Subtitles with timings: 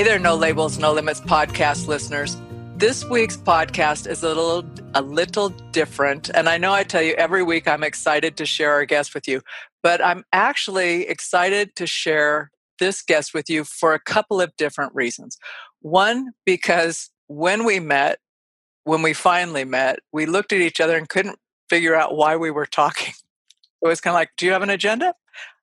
[0.00, 2.38] Hey there, No Labels, No Limits podcast listeners.
[2.74, 6.30] This week's podcast is a little a little different.
[6.32, 9.28] And I know I tell you every week I'm excited to share our guest with
[9.28, 9.42] you,
[9.82, 14.94] but I'm actually excited to share this guest with you for a couple of different
[14.94, 15.36] reasons.
[15.82, 18.20] One, because when we met,
[18.84, 22.50] when we finally met, we looked at each other and couldn't figure out why we
[22.50, 23.12] were talking.
[23.82, 25.12] It was kind of like, Do you have an agenda?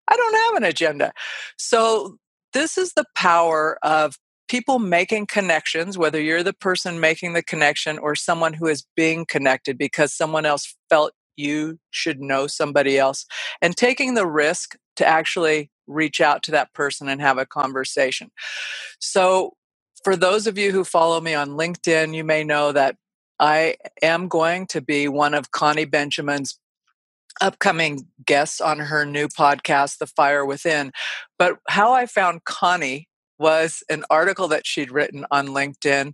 [0.07, 1.11] I don't have an agenda.
[1.57, 2.17] So
[2.53, 4.15] this is the power of
[4.47, 9.25] people making connections, whether you're the person making the connection or someone who is being
[9.25, 13.25] connected because someone else felt you should know somebody else,
[13.61, 18.31] and taking the risk to actually reach out to that person and have a conversation.
[18.99, 19.53] So,
[20.03, 22.95] for those of you who follow me on LinkedIn, you may know that
[23.39, 26.59] I am going to be one of Connie Benjamin's
[27.41, 30.91] upcoming guests on her new podcast, The Fire Within.
[31.37, 33.07] But how I found Connie
[33.39, 36.13] was an article that she'd written on LinkedIn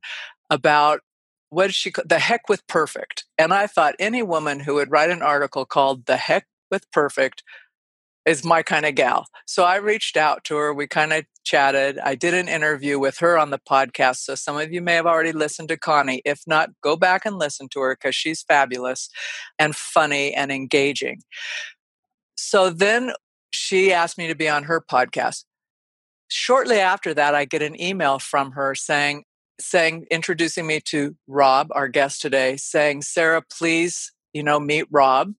[0.50, 1.02] about
[1.50, 3.26] what did she the heck with perfect.
[3.38, 7.44] And I thought any woman who would write an article called The Heck with Perfect
[8.26, 9.28] is my kind of gal.
[9.46, 10.74] So I reached out to her.
[10.74, 12.00] We kind of chatted.
[12.00, 14.18] I did an interview with her on the podcast.
[14.18, 16.22] So some of you may have already listened to Connie.
[16.26, 19.10] If not, go back and listen to her because she's fabulous
[19.60, 21.22] and funny and engaging.
[22.36, 23.12] So then
[23.52, 25.44] she asked me to be on her podcast.
[26.36, 29.26] Shortly after that, I get an email from her saying,
[29.60, 35.34] saying, introducing me to Rob, our guest today, saying, Sarah, please, you know, meet Rob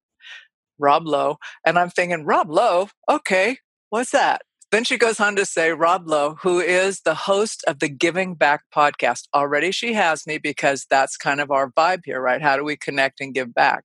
[0.79, 1.39] Rob Lowe.
[1.67, 2.89] And I'm thinking, Rob Lowe?
[3.09, 3.59] Okay,
[3.91, 4.43] what's that?
[4.71, 8.35] Then she goes on to say, Rob Lowe, who is the host of the Giving
[8.35, 9.29] Back podcast.
[9.35, 12.43] Already she has me because that's kind of our vibe here, right?
[12.43, 13.85] How do we connect and give back?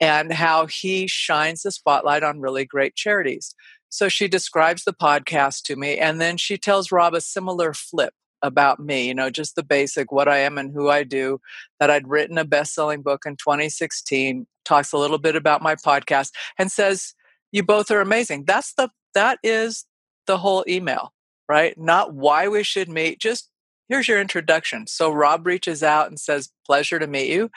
[0.00, 3.54] And how he shines the spotlight on really great charities.
[3.94, 8.12] So she describes the podcast to me, and then she tells Rob a similar flip
[8.42, 11.40] about me, you know, just the basic what I am and who I do,
[11.78, 15.76] that I'd written a best selling book in 2016, talks a little bit about my
[15.76, 17.14] podcast, and says,
[17.52, 18.46] You both are amazing.
[18.48, 19.84] That's the, that is
[20.26, 21.12] the whole email,
[21.48, 21.78] right?
[21.78, 23.48] Not why we should meet, just
[23.88, 24.88] here's your introduction.
[24.88, 27.48] So Rob reaches out and says, Pleasure to meet you,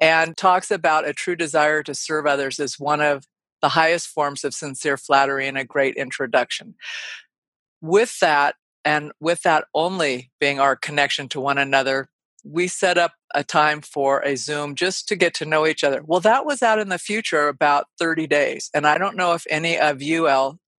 [0.00, 3.28] and talks about a true desire to serve others as one of
[3.64, 6.76] the highest forms of sincere flattery and a great introduction.
[7.82, 12.08] With that, and with that only being our connection to one another,
[12.44, 16.02] we set up a time for a Zoom just to get to know each other.
[16.06, 18.70] Well, that was out in the future about 30 days.
[18.74, 20.28] And I don't know if any of you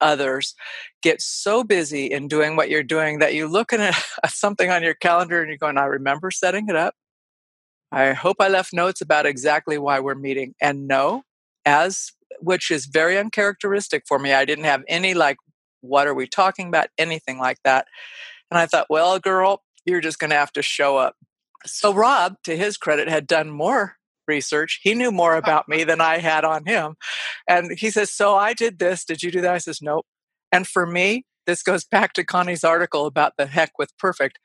[0.02, 0.56] others
[1.04, 3.96] get so busy in doing what you're doing that you look at
[4.30, 6.96] something on your calendar and you're going, I remember setting it up.
[7.92, 10.56] I hope I left notes about exactly why we're meeting.
[10.62, 11.24] And no,
[11.66, 15.38] as which is very uncharacteristic for me, I didn't have any like
[15.82, 16.88] what are we talking about?
[16.98, 17.88] Anything like that.
[18.52, 21.16] And I thought, well, girl, you're just going to have to show up.
[21.66, 23.96] So Rob, to his credit, had done more
[24.28, 24.80] research.
[24.84, 26.96] He knew more about me than I had on him.
[27.48, 29.06] And he says, So I did this.
[29.06, 29.54] Did you do that?
[29.54, 30.06] I says, Nope.
[30.52, 34.40] And for me, this goes back to Connie's article about the heck with perfect.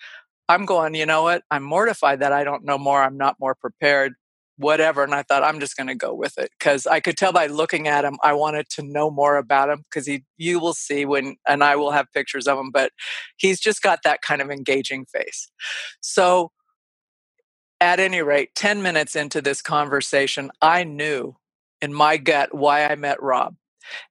[0.49, 1.43] I'm going, you know what?
[1.51, 3.03] I'm mortified that I don't know more.
[3.03, 4.15] I'm not more prepared
[4.61, 5.03] whatever.
[5.03, 7.47] And I thought, I'm just going to go with it because I could tell by
[7.47, 11.05] looking at him, I wanted to know more about him because he, you will see
[11.05, 12.93] when, and I will have pictures of him, but
[13.37, 15.51] he's just got that kind of engaging face.
[16.01, 16.53] So,
[17.83, 21.37] at any rate, 10 minutes into this conversation, I knew
[21.81, 23.57] in my gut why I met Rob.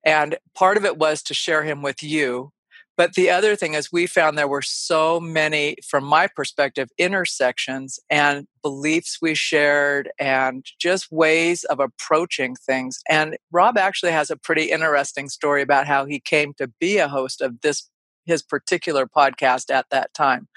[0.04, 2.52] And part of it was to share him with you
[3.00, 7.98] but the other thing is, we found there were so many, from my perspective, intersections
[8.10, 13.00] and beliefs we shared and just ways of approaching things.
[13.08, 17.08] And Rob actually has a pretty interesting story about how he came to be a
[17.08, 17.90] host of this
[18.26, 20.50] his particular podcast at that time.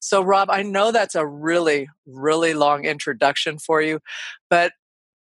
[0.00, 4.00] So, Rob, I know that's a really, really long introduction for you,
[4.48, 4.72] but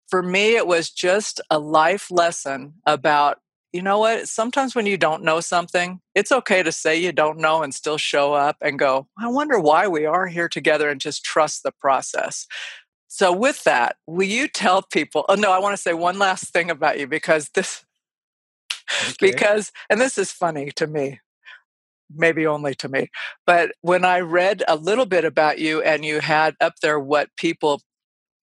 [0.09, 3.39] for me, it was just a life lesson about
[3.72, 4.28] you know what?
[4.28, 7.99] Sometimes when you don't know something, it's okay to say you don't know and still
[7.99, 11.72] show up and go, I wonder why we are here together and just trust the
[11.72, 12.46] process.
[13.06, 15.25] So, with that, will you tell people?
[15.28, 17.84] Oh, no, I want to say one last thing about you because this,
[19.02, 19.14] okay.
[19.20, 21.20] because, and this is funny to me,
[22.14, 23.08] maybe only to me,
[23.46, 27.31] but when I read a little bit about you and you had up there what
[27.37, 27.82] people,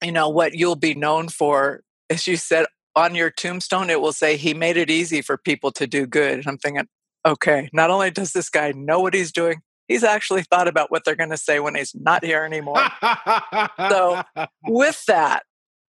[0.03, 2.67] you know, what you'll be known for, as you said,
[2.97, 6.39] on your tombstone, it will say, He made it easy for people to do good.
[6.39, 6.87] And I'm thinking,
[7.25, 11.05] okay, not only does this guy know what he's doing, he's actually thought about what
[11.05, 12.83] they're going to say when he's not here anymore.
[13.91, 14.23] so,
[14.67, 15.45] with that,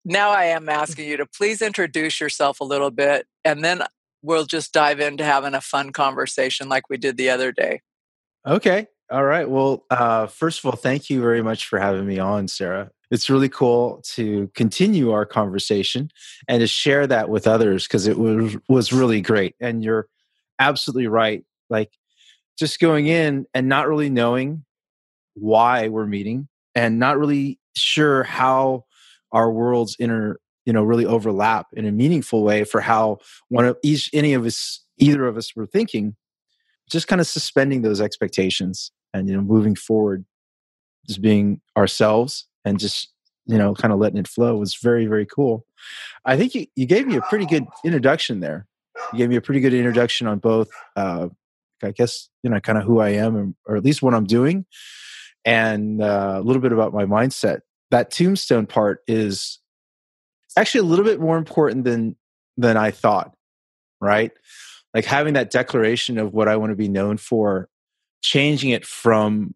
[0.06, 3.84] now I am asking you to please introduce yourself a little bit, and then
[4.22, 7.82] we'll just dive into having a fun conversation like we did the other day.
[8.46, 8.88] Okay.
[9.12, 9.50] All right.
[9.50, 12.92] Well, uh, first of all, thank you very much for having me on, Sarah.
[13.12, 16.10] It's really cool to continue our conversation
[16.48, 19.56] and to share that with others because it was was really great.
[19.60, 20.08] And you're
[20.60, 21.44] absolutely right.
[21.70, 21.92] Like
[22.58, 24.64] just going in and not really knowing
[25.34, 28.86] why we're meeting and not really sure how
[29.34, 33.18] our worlds inter you know really overlap in a meaningful way for how
[33.50, 36.16] one of each any of us either of us were thinking
[36.90, 40.26] just kind of suspending those expectations and you know moving forward
[41.08, 43.10] just being ourselves and just
[43.46, 45.66] you know kind of letting it flow was very very cool.
[46.26, 48.68] I think you, you gave me a pretty good introduction there.
[49.12, 51.30] You gave me a pretty good introduction on both uh,
[51.84, 54.66] i guess you know kind of who i am or, at least what i'm doing
[55.44, 57.62] and uh, a little bit about my mindset.
[57.90, 59.60] That tombstone part is
[60.56, 62.16] actually a little bit more important than
[62.58, 63.34] than i thought
[64.02, 64.32] right?
[64.94, 67.70] Like having that declaration of what i want to be known for
[68.22, 69.54] changing it from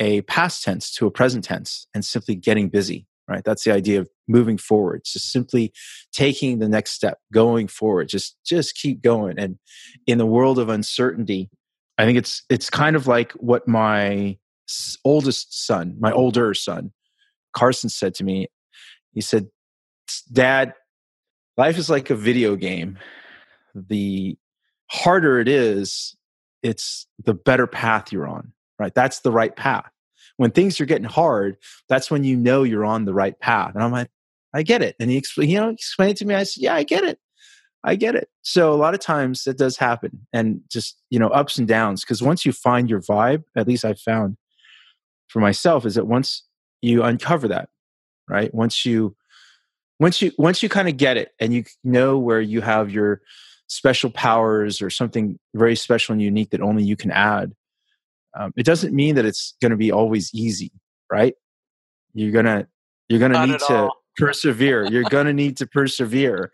[0.00, 3.44] a past tense to a present tense and simply getting busy right?
[3.44, 5.72] That's the idea of moving forward just simply
[6.12, 9.38] taking the next step going forward just just keep going.
[9.38, 9.58] And
[10.06, 11.50] in the world of uncertainty
[11.98, 14.38] i think it's it's kind of like what my
[15.04, 16.92] oldest son my older son
[17.52, 18.48] carson said to me.
[19.12, 19.48] He said
[20.32, 20.74] dad
[21.56, 22.98] life is like a video game.
[23.74, 24.36] The
[24.90, 26.16] harder it is
[26.62, 28.94] it's the better path you're on, right?
[28.94, 29.90] That's the right path.
[30.36, 31.56] When things are getting hard,
[31.88, 33.74] that's when you know you're on the right path.
[33.74, 34.10] And I'm like,
[34.54, 34.96] I get it.
[35.00, 36.34] And he explained, you know, explained it to me.
[36.34, 37.18] I said, yeah, I get it.
[37.84, 38.28] I get it.
[38.42, 42.04] So a lot of times it does happen and just, you know, ups and downs.
[42.04, 44.36] Cause once you find your vibe, at least I've found
[45.28, 46.44] for myself is that once
[46.80, 47.70] you uncover that,
[48.28, 48.54] right?
[48.54, 49.16] Once you,
[49.98, 53.20] once you, once you kind of get it and you know where you have your,
[53.72, 57.52] special powers or something very special and unique that only you can add
[58.38, 60.72] um, it doesn't mean that it's going to be always easy
[61.12, 61.34] right?
[62.14, 62.66] You're gonna
[63.08, 63.96] you're gonna Not need to all.
[64.16, 64.84] persevere.
[64.90, 66.50] You're gonna need to persevere.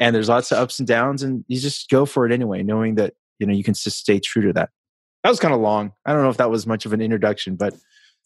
[0.00, 2.96] And there's lots of ups and downs and you just go for it anyway knowing
[2.96, 4.70] that you know you can just stay true to that.
[5.24, 5.92] That was kind of long.
[6.04, 7.74] I don't know if that was much of an introduction but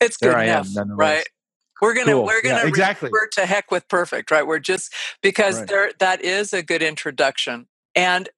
[0.00, 1.25] it's good enough, right?
[1.81, 2.25] We're gonna cool.
[2.25, 3.11] we're gonna yeah, exactly.
[3.32, 4.46] to heck with perfect right?
[4.46, 4.93] We're just
[5.23, 5.69] because right.
[5.69, 7.69] there that is a good introduction
[7.99, 8.29] and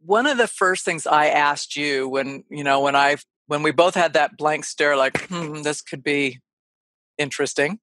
[0.00, 3.18] one of the first things I asked you when, you know, when I
[3.48, 6.40] when we both had that blank stare like, hmm, this could be
[7.18, 7.80] interesting.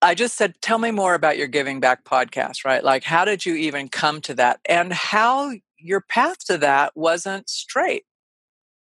[0.00, 2.82] I just said, tell me more about your giving back podcast, right?
[2.82, 4.60] Like how did you even come to that?
[4.66, 8.04] And how your path to that wasn't straight.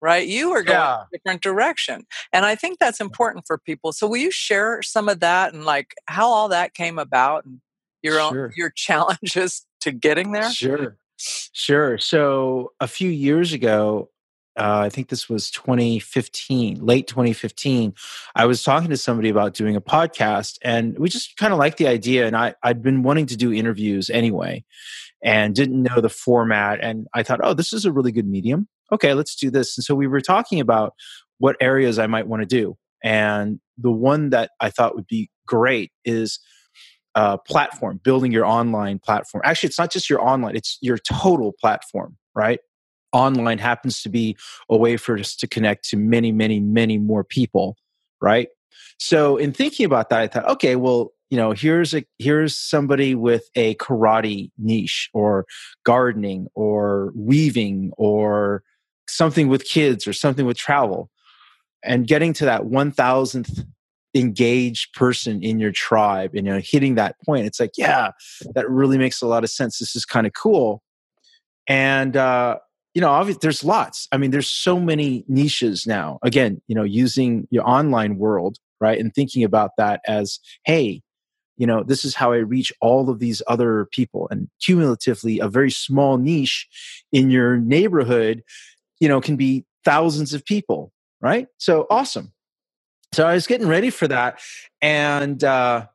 [0.02, 0.26] Right?
[0.26, 1.02] You were going yeah.
[1.02, 2.06] a different direction.
[2.32, 3.92] And I think that's important for people.
[3.92, 7.60] So will you share some of that and like how all that came about and
[8.02, 8.46] your sure.
[8.46, 10.50] own your challenges to getting there?
[10.50, 10.98] Sure.
[11.20, 11.98] Sure.
[11.98, 14.10] So a few years ago,
[14.58, 17.94] uh, I think this was 2015, late 2015.
[18.36, 21.78] I was talking to somebody about doing a podcast, and we just kind of liked
[21.78, 22.28] the idea.
[22.28, 24.66] And I, I'd been wanting to do interviews anyway,
[25.24, 26.80] and didn't know the format.
[26.82, 28.68] And I thought, oh, this is a really good medium.
[28.92, 29.78] Okay, let's do this.
[29.78, 30.94] And so we were talking about
[31.38, 32.76] what areas I might want to do.
[33.04, 36.40] And the one that I thought would be great is
[37.16, 39.42] uh, platform, building your online platform.
[39.46, 42.60] Actually, it's not just your online, it's your total platform, right?
[43.12, 44.38] Online happens to be
[44.70, 47.76] a way for us to connect to many, many, many more people,
[48.22, 48.50] right?
[49.00, 53.16] So, in thinking about that, I thought, okay, well, you know, here's a here's somebody
[53.16, 55.46] with a karate niche, or
[55.84, 58.64] gardening, or weaving, or
[59.08, 61.10] something with kids, or something with travel,
[61.84, 63.64] and getting to that one thousandth
[64.20, 68.12] engaged person in your tribe and you know hitting that point it's like yeah
[68.54, 69.80] that really makes a lot of sense.
[69.80, 70.84] This is kind of cool.
[71.68, 72.58] And uh
[72.94, 74.08] you know obviously there's lots.
[74.12, 76.20] I mean there's so many niches now.
[76.24, 81.02] Again you know using your online world right and thinking about that as hey
[81.58, 84.28] you know this is how i reach all of these other people.
[84.32, 86.68] And cumulatively a very small niche
[87.12, 88.44] in your neighborhood
[89.00, 91.48] you know can be thousands of people right?
[91.58, 92.32] So awesome
[93.12, 94.40] so I was getting ready for that,
[94.82, 95.88] and uh,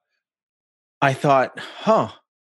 [1.01, 2.09] I thought, "Huh,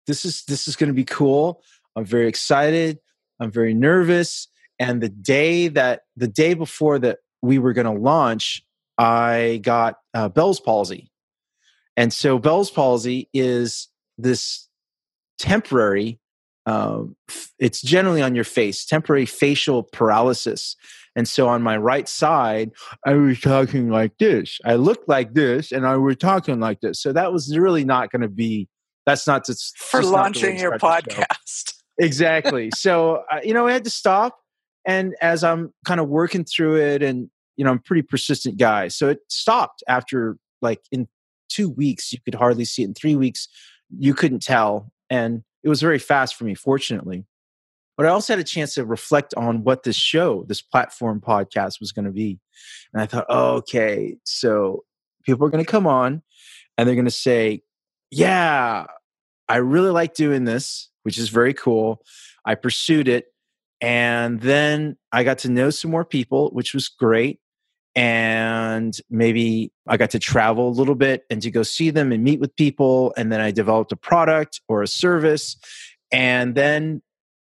[0.08, 1.62] this is this is going to be cool."
[1.96, 3.00] I'm very excited.
[3.40, 4.48] I'm very nervous.
[4.80, 8.64] And the day that the day before that we were going to launch,
[8.98, 11.12] I got uh, Bell's palsy,
[11.98, 14.68] and so Bell's palsy is this
[15.40, 16.20] temporary.
[16.66, 17.18] Um,
[17.60, 20.78] it's generally on your face, temporary facial paralysis
[21.16, 22.72] and so on my right side,
[23.06, 24.60] I was talking like this.
[24.66, 27.02] I looked like this and I was talking like this.
[27.02, 28.68] So that was really not going to be,
[29.06, 31.74] that's not just for launching your podcast.
[32.00, 32.72] Exactly.
[32.76, 34.40] so, uh, you know, I had to stop.
[34.86, 38.58] And as I'm kind of working through it and you know, I'm a pretty persistent
[38.58, 38.88] guy.
[38.88, 41.08] So it stopped after like in
[41.50, 42.88] two weeks, you could hardly see it.
[42.88, 43.48] In three weeks,
[43.90, 44.92] you couldn't tell.
[45.10, 47.26] And it was very fast for me, fortunately.
[47.96, 51.80] But I also had a chance to reflect on what this show, this platform podcast
[51.80, 52.40] was going to be.
[52.94, 54.84] And I thought, oh, okay, so
[55.24, 56.22] people are going to come on
[56.78, 57.62] and they're going to say,
[58.10, 58.86] yeah,
[59.48, 62.02] I really like doing this, which is very cool.
[62.46, 63.26] I pursued it.
[63.82, 67.40] And then I got to know some more people, which was great.
[67.96, 72.24] And maybe I got to travel a little bit and to go see them and
[72.24, 73.14] meet with people.
[73.18, 75.58] And then I developed a product or a service.
[76.12, 77.02] And then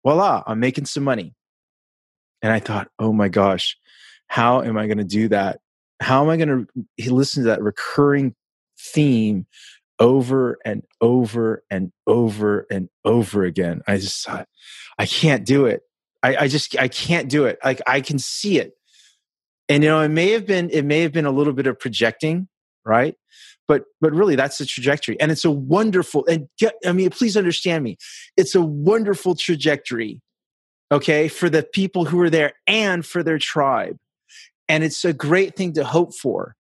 [0.09, 1.35] voila, I'm making some money.
[2.41, 3.77] And I thought, oh my gosh,
[4.27, 5.61] how am I going to do that?
[6.01, 8.35] How am I going to listen to that recurring
[8.79, 9.47] theme
[9.99, 13.83] over and over and over and over again?
[13.87, 14.49] I just thought,
[14.99, 15.83] I can't do it.
[16.23, 17.59] I, I just, I can't do it.
[17.63, 18.73] Like I can see it.
[19.69, 21.79] And you know, it may have been, it may have been a little bit of
[21.79, 22.49] projecting,
[22.83, 23.15] right?
[23.69, 25.21] But but really that's the trajectory.
[25.21, 27.97] And it's a wonderful and get, i mean please understand me.
[28.37, 30.21] It's a wonderful trajectory
[30.91, 33.97] okay for the people who are there and for their tribe.
[34.69, 36.57] And it's a great thing to hope for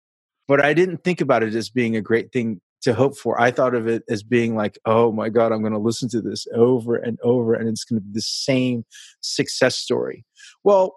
[0.46, 3.40] but i didn't think about it as being a great thing to hope for.
[3.40, 6.20] I thought of it as being like oh my god i'm going to listen to
[6.20, 8.84] this over and over and it's going to be the same
[9.20, 10.24] success story.
[10.62, 10.94] Well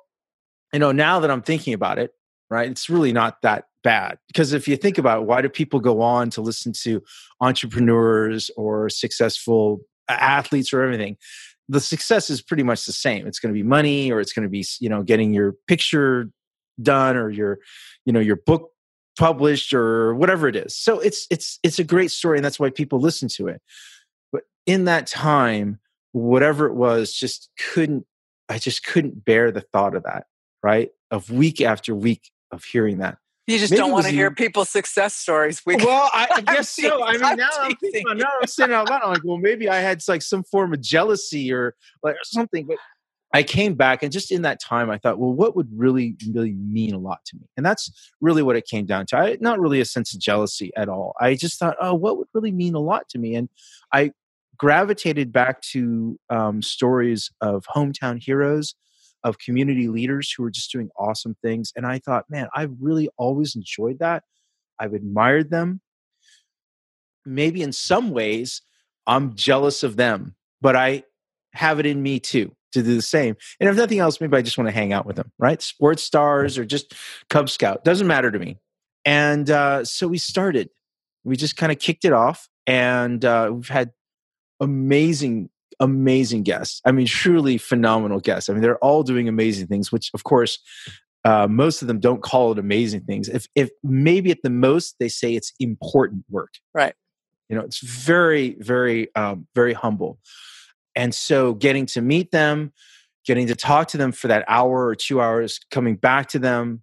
[0.74, 2.12] you know now that i'm thinking about it
[2.50, 5.80] right it's really not that bad because if you think about it, why do people
[5.80, 7.02] go on to listen to
[7.40, 11.18] entrepreneurs or successful uh, athletes or everything?
[11.70, 13.28] The success is pretty much the same.
[13.28, 16.30] It's going to be money or it's going to be you know getting your picture
[16.82, 17.60] done or your
[18.06, 18.72] you know your book
[19.18, 20.76] published or whatever it is.
[20.76, 23.62] So it's it's it's a great story and that's why people listen to it.
[24.32, 25.80] But in that time
[26.14, 28.06] whatever it was just couldn't
[28.50, 30.26] i just couldn't bear the thought of that
[30.64, 30.90] right?
[31.10, 34.70] Of week after week of hearing that you just Maybe don't want to hear people's
[34.70, 35.62] success stories.
[35.66, 37.04] We well, I, I guess so.
[37.04, 39.80] I mean, now I'm thinking, now I'm saying out loud, I'm like, well, maybe I
[39.80, 42.66] had like some form of jealousy or like something.
[42.68, 42.78] But
[43.34, 46.54] I came back, and just in that time, I thought, well, what would really, really
[46.54, 47.48] mean a lot to me?
[47.58, 49.18] And that's really what it came down to.
[49.18, 51.16] I not really a sense of jealousy at all.
[51.20, 53.36] I just thought, oh, what would really mean a lot to me?
[53.36, 53.50] And
[53.92, 54.12] I
[54.58, 58.76] gravitated back to um, stories of hometown heroes
[59.24, 61.72] of community leaders who are just doing awesome things.
[61.76, 64.24] And I thought, man, I've really always enjoyed that.
[64.80, 65.82] I've admired them.
[67.26, 68.62] Maybe in some ways,
[69.06, 71.04] I'm jealous of them, but I
[71.54, 73.36] have it in me too to do the same.
[73.60, 75.62] And if nothing else, maybe I just want to hang out with them, right?
[75.62, 76.94] Sports stars or just
[77.30, 78.58] Cub Scout, doesn't matter to me.
[79.06, 80.70] And uh, so we started.
[81.24, 83.92] We just kind of kicked it off, and uh, we've had
[84.60, 85.50] amazing
[85.82, 86.80] amazing guests.
[86.86, 88.50] I mean, truly phenomenal guests.
[88.50, 90.60] I mean, they're all doing amazing things, which of course,
[91.26, 93.28] uh, most of them don't call it amazing things.
[93.28, 96.54] If, if maybe at the most they say it's important work.
[96.74, 96.94] Right.
[97.50, 100.20] You know, it's very, very, um, very humble.
[100.96, 102.74] And so getting to meet them,
[103.26, 106.82] getting to talk to them for that hour or two hours, coming back to them,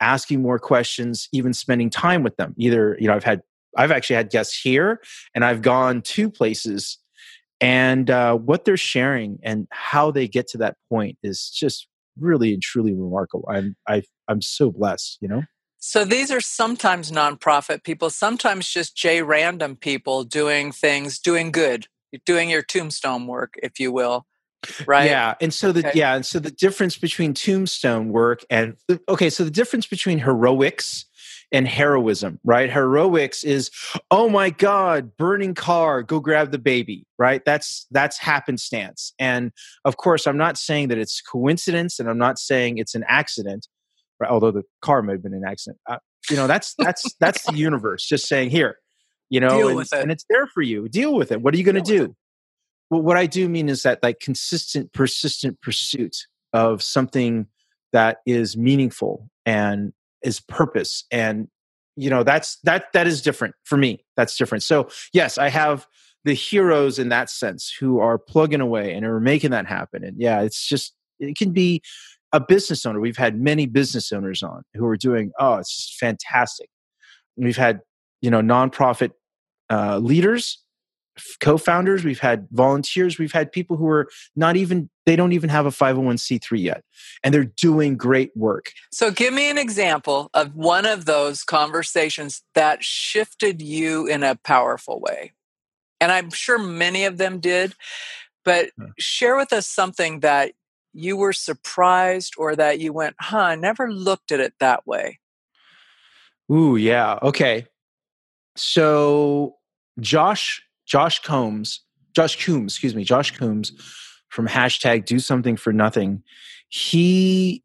[0.00, 2.54] asking more questions, even spending time with them.
[2.58, 3.42] Either, you know, I've had,
[3.76, 5.00] I've actually had guests here
[5.34, 6.98] and I've gone to places
[7.60, 11.86] and uh, what they're sharing and how they get to that point is just
[12.18, 13.48] really and truly remarkable.
[13.48, 15.42] I'm I, I'm so blessed, you know.
[15.78, 21.86] So these are sometimes nonprofit people, sometimes just J random people doing things, doing good,
[22.24, 24.26] doing your tombstone work, if you will.
[24.86, 25.10] Right.
[25.10, 25.34] Yeah.
[25.40, 25.98] And so the okay.
[25.98, 28.74] yeah, and so the difference between tombstone work and
[29.08, 31.04] okay, so the difference between heroics
[31.52, 32.70] and heroism, right?
[32.70, 33.70] Heroics is,
[34.10, 37.42] oh my God, burning car, go grab the baby, right?
[37.44, 39.12] That's that's happenstance.
[39.18, 39.52] And
[39.84, 43.68] of course, I'm not saying that it's coincidence, and I'm not saying it's an accident,
[44.20, 44.30] right?
[44.30, 45.78] although the car may have been an accident.
[45.88, 45.98] Uh,
[46.30, 48.78] you know, that's that's that's the universe just saying here,
[49.30, 49.92] you know, and, it.
[49.92, 50.88] and, it's there for you.
[50.88, 51.40] Deal with it.
[51.40, 52.16] What are you going to do?
[52.90, 56.16] Well, what I do mean is that like consistent, persistent pursuit
[56.52, 57.46] of something
[57.92, 59.92] that is meaningful and
[60.22, 61.48] is purpose and
[61.96, 64.62] you know that's that that is different for me that's different.
[64.62, 65.86] So yes i have
[66.24, 70.20] the heroes in that sense who are plugging away and are making that happen and
[70.20, 71.80] yeah it's just it can be
[72.32, 73.00] a business owner.
[73.00, 76.68] We've had many business owners on who are doing oh it's just fantastic.
[77.36, 77.80] We've had
[78.20, 79.12] you know nonprofit
[79.70, 80.62] uh, leaders
[81.40, 85.66] co-founders we've had volunteers we've had people who are not even they don't even have
[85.66, 86.84] a 501c3 yet
[87.22, 92.42] and they're doing great work so give me an example of one of those conversations
[92.54, 95.32] that shifted you in a powerful way
[96.00, 97.74] and i'm sure many of them did
[98.44, 98.86] but hmm.
[98.98, 100.52] share with us something that
[100.96, 105.20] you were surprised or that you went, huh, I never looked at it that way?
[106.50, 107.18] Ooh, yeah.
[107.22, 107.66] Okay.
[108.56, 109.56] So
[110.00, 111.80] Josh, Josh Combs,
[112.14, 113.72] Josh Coombes, excuse me, Josh Coombes
[114.28, 116.22] from hashtag do something for nothing.
[116.68, 117.62] He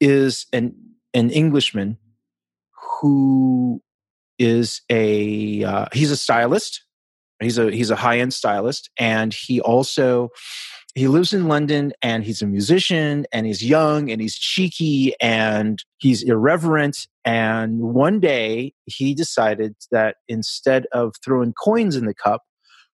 [0.00, 0.74] is an
[1.14, 1.98] an Englishman
[3.00, 3.82] who
[4.38, 6.82] is a uh, he's a stylist.
[7.40, 10.30] He's a he's a high end stylist, and he also
[10.96, 15.84] he lives in London and he's a musician and he's young and he's cheeky and
[15.98, 17.06] he's irreverent.
[17.22, 22.44] And one day he decided that instead of throwing coins in the cup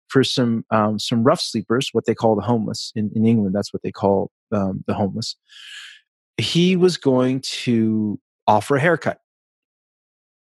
[0.08, 3.70] for some um, some rough sleepers, what they call the homeless in, in England, that's
[3.70, 5.36] what they call um, the homeless.
[6.38, 9.20] He was going to offer a haircut,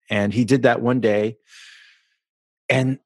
[0.10, 1.36] and he did that one day.
[2.70, 3.00] And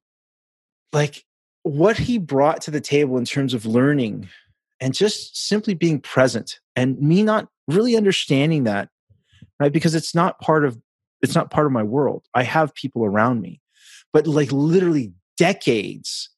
[0.92, 1.26] like
[1.64, 4.30] what he brought to the table in terms of learning
[4.80, 8.90] and just simply being present and me not really understanding that
[9.60, 10.78] right because it's not part of
[11.22, 12.26] it's not part of my world.
[12.34, 13.62] I have people around me
[14.12, 16.30] but like literally decades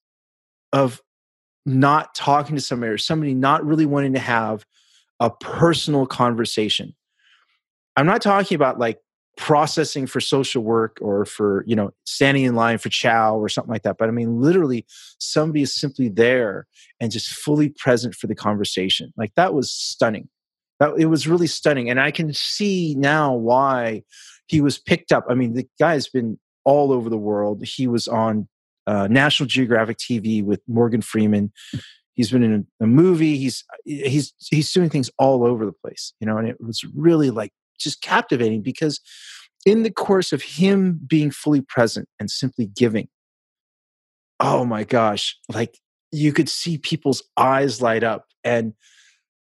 [0.71, 1.01] of
[1.65, 4.65] not talking to somebody or somebody not really wanting to have
[5.19, 6.95] a personal conversation.
[7.95, 8.99] I'm not talking about like
[9.37, 13.71] processing for social work or for you know standing in line for chow or something
[13.71, 13.97] like that.
[13.97, 14.85] But i mean literally
[15.19, 16.67] somebody is simply there
[16.99, 19.13] and just fully present for the conversation.
[19.17, 20.29] Like that was stunning.
[20.79, 21.89] That it was really stunning.
[21.89, 24.03] And i can see now why
[24.47, 25.25] he was picked up.
[25.29, 27.63] I mean the guy's been all over the world.
[27.63, 28.47] He was on
[28.87, 31.51] uh, national geographic tv with morgan freeman.
[32.13, 33.35] He's been in a, a movie.
[33.37, 37.31] He's he's he's doing things all over the place you know and it was really
[37.31, 38.99] like just captivating because
[39.65, 43.07] in the course of him being fully present and simply giving,
[44.39, 45.79] oh my gosh, like
[46.11, 48.73] you could see people's eyes light up and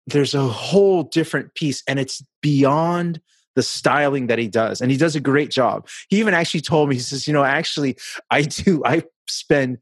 [0.06, 3.20] there's a whole different piece and it's beyond
[3.56, 4.80] the styling that he does.
[4.80, 5.88] And he does a great job.
[6.08, 7.96] He even actually told me he says you know actually
[8.30, 9.78] i do i spend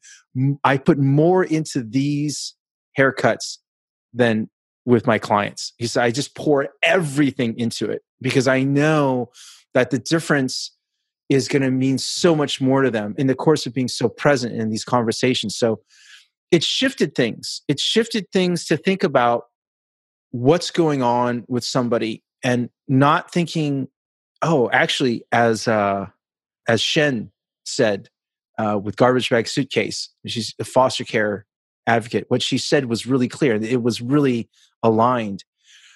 [0.63, 2.55] i put more into these
[2.99, 3.59] haircuts
[4.13, 4.49] than
[4.87, 5.73] with my clients.
[5.77, 9.31] He said i just pour everything into it because I know
[9.75, 10.73] that the difference
[11.29, 14.09] is going to mean so much more to them in the course of being so
[14.09, 15.57] present in these conversations.
[15.57, 15.81] So
[16.51, 17.63] it shifted things.
[17.67, 19.45] It shifted things to think about
[20.31, 23.89] what's going on with somebody and not thinking,
[24.43, 26.07] oh, actually, as uh,
[26.69, 27.31] as Shen
[27.65, 28.09] said
[28.59, 31.47] uh, with garbage bag suitcase, she's a foster care
[31.87, 32.27] advocate.
[32.29, 33.55] What she said was really clear.
[33.57, 34.49] It was really
[34.83, 35.45] aligned.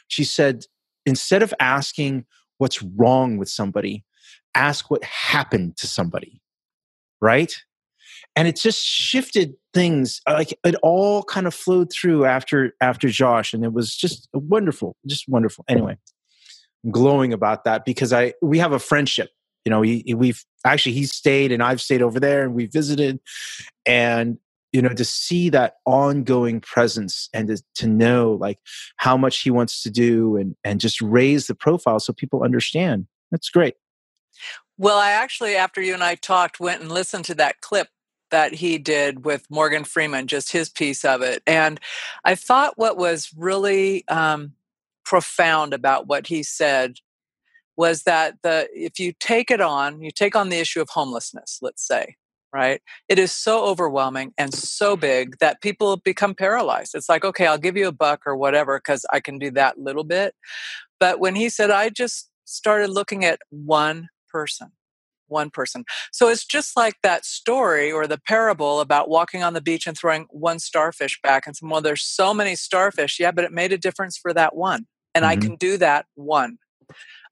[0.08, 0.64] She said,
[1.06, 2.26] instead of asking
[2.58, 4.04] what's wrong with somebody,
[4.54, 6.40] ask what happened to somebody.
[7.20, 7.54] Right?
[8.36, 13.08] And it just shifted things uh, like it all kind of flowed through after after
[13.08, 15.64] Josh and it was just wonderful, just wonderful.
[15.68, 15.96] Anyway,
[16.84, 19.30] I'm glowing about that because I we have a friendship.
[19.64, 23.20] You know, we, we've actually he stayed and I've stayed over there and we visited
[23.84, 24.38] and
[24.72, 28.58] you know to see that ongoing presence and to, to know like
[28.96, 33.06] how much he wants to do and and just raise the profile so people understand.
[33.30, 33.74] That's great.
[34.76, 37.88] Well i actually after you and i talked went and listened to that clip
[38.30, 41.80] that he did with morgan freeman just his piece of it and
[42.24, 44.52] i thought what was really um,
[45.04, 46.96] profound about what he said
[47.76, 51.58] was that the if you take it on you take on the issue of homelessness
[51.62, 52.16] let's say
[52.52, 52.80] right?
[53.08, 56.94] It is so overwhelming and so big that people become paralyzed.
[56.94, 59.78] It's like, okay, I'll give you a buck or whatever because I can do that
[59.78, 60.34] little bit.
[61.00, 64.72] But when he said, I just started looking at one person,
[65.26, 65.84] one person.
[66.12, 69.96] So it's just like that story or the parable about walking on the beach and
[69.96, 73.20] throwing one starfish back and saying, well, there's so many starfish.
[73.20, 74.86] Yeah, but it made a difference for that one.
[75.14, 75.30] And mm-hmm.
[75.30, 76.58] I can do that one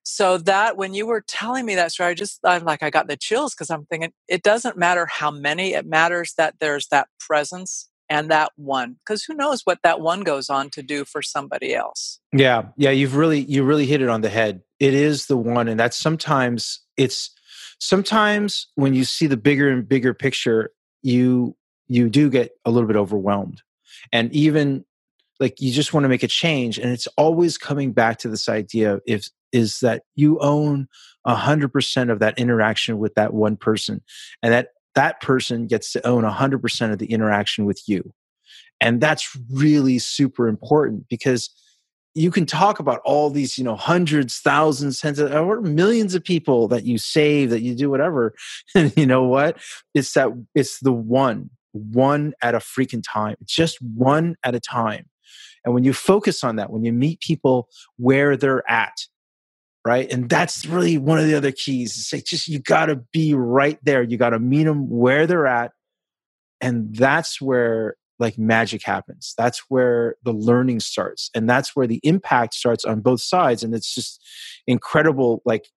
[0.09, 3.09] so that when you were telling me that story, I just I'm like I got
[3.09, 7.09] the chills because I'm thinking it doesn't matter how many, it matters that there's that
[7.19, 11.23] presence and that one because who knows what that one goes on to do for
[11.23, 12.21] somebody else.
[12.33, 14.63] Yeah yeah you've really you really hit it on the head.
[14.79, 17.35] It is the one and that's sometimes it's
[17.81, 20.71] sometimes when you see the bigger and bigger picture
[21.03, 21.57] you
[21.89, 23.61] you do get a little bit overwhelmed.
[24.13, 24.85] And even
[25.41, 28.49] like you just want to make a change and it's always coming back to this
[28.49, 30.89] idea if is that you own
[31.27, 34.03] 100% of that interaction with that one person
[34.43, 38.13] and that that person gets to own 100% of the interaction with you.
[38.81, 41.51] And that's really super important because
[42.15, 46.25] you can talk about all these you know hundreds thousands tens of, or millions of
[46.25, 48.35] people that you save that you do whatever.
[48.75, 49.59] And you know what?
[49.95, 54.61] It's that it's the one one at a freaking time It's just one at a
[54.61, 55.07] time.
[55.65, 58.95] And when you focus on that, when you meet people where they're at,
[59.87, 60.11] right?
[60.11, 61.97] And that's really one of the other keys.
[61.97, 64.03] It's like just you got to be right there.
[64.03, 65.71] You got to meet them where they're at,
[66.61, 69.33] and that's where like magic happens.
[69.39, 73.63] That's where the learning starts, and that's where the impact starts on both sides.
[73.63, 74.21] And it's just
[74.67, 75.41] incredible.
[75.45, 75.69] Like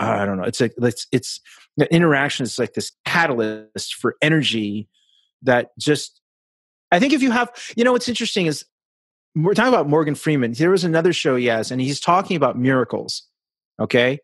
[0.00, 0.44] I don't know.
[0.44, 1.40] It's like it's it's
[1.76, 4.88] the interaction is like this catalyst for energy
[5.42, 6.20] that just.
[6.90, 8.64] I think if you have, you know, what's interesting is
[9.34, 10.52] we're talking about Morgan Freeman.
[10.52, 13.24] There was another show he has, and he's talking about miracles
[13.80, 14.20] Okay.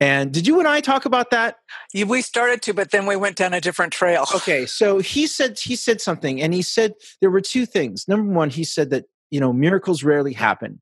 [0.00, 1.56] And did you and I talk about that?
[1.92, 4.26] Yeah, we started to, but then we went down a different trail.
[4.34, 4.66] Okay.
[4.66, 8.06] So he said he said something and he said there were two things.
[8.08, 10.80] Number one, he said that, you know, miracles rarely happen.